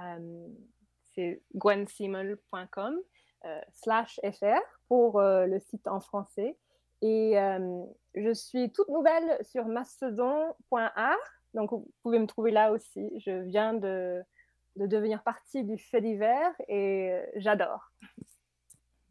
[0.00, 0.46] euh,
[1.14, 2.98] c'est gwensimel.com
[3.44, 3.60] euh,
[4.88, 6.56] pour le site en français.
[7.02, 7.34] Et
[8.14, 11.16] je suis toute nouvelle sur mastodon.art,
[11.52, 13.10] donc vous pouvez me trouver là aussi.
[13.20, 14.22] Je viens de,
[14.76, 17.92] de devenir partie du fait divers et j'adore.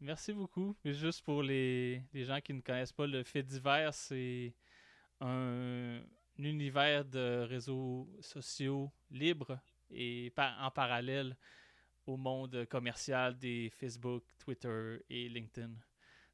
[0.00, 0.76] Merci beaucoup.
[0.84, 4.54] juste pour les, gens qui ne connaissent pas le fait divers, c'est
[5.20, 6.00] un,
[6.38, 9.58] univers de réseaux sociaux libres
[9.90, 11.36] et en parallèle
[12.06, 15.72] au monde commercial des Facebook, Twitter et LinkedIn.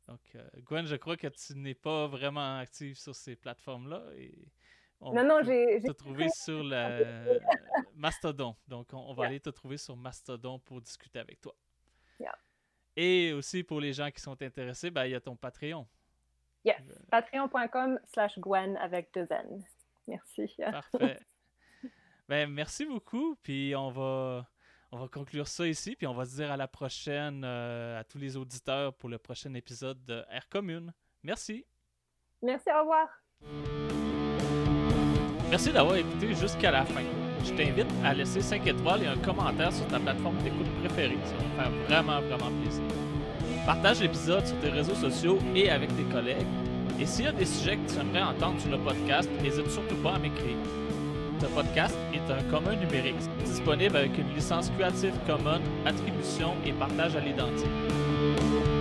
[0.09, 4.03] Donc, euh, Gwen, je crois que tu n'es pas vraiment active sur ces plateformes-là.
[4.17, 4.49] Et
[5.01, 5.81] on non, non, j'ai.
[5.81, 6.65] te trouver sur
[7.95, 8.57] Mastodon.
[8.69, 11.55] Donc, on, va aller te trouver sur Mastodon pour discuter avec toi.
[12.97, 15.87] Et aussi pour les gens qui sont intéressés, ben, il y a ton Patreon.
[16.65, 16.81] Yes,
[17.11, 19.65] patreon.com slash Gwen avec deux N.
[20.07, 20.55] Merci.
[20.59, 21.19] Parfait.
[22.29, 23.37] ben, merci beaucoup.
[23.43, 24.47] Puis on va,
[24.93, 25.97] on va conclure ça ici.
[25.97, 29.19] Puis on va se dire à la prochaine euh, à tous les auditeurs pour le
[29.19, 30.93] prochain épisode de Air Commune.
[31.23, 31.67] Merci.
[32.43, 33.09] Merci, au revoir.
[35.51, 39.73] Merci d'avoir écouté jusqu'à la fin je t'invite à laisser 5 étoiles et un commentaire
[39.73, 41.19] sur ta plateforme d'écoute préférée.
[41.25, 42.83] Ça va me faire vraiment, vraiment plaisir.
[43.67, 46.47] Partage l'épisode sur tes réseaux sociaux et avec tes collègues.
[47.01, 49.97] Et s'il y a des sujets que tu aimerais entendre sur le podcast, n'hésite surtout
[49.97, 50.57] pas à m'écrire.
[51.41, 57.17] Ce podcast est un commun numérique, disponible avec une licence Creative Commons, attribution et partage
[57.17, 58.72] à l'identique.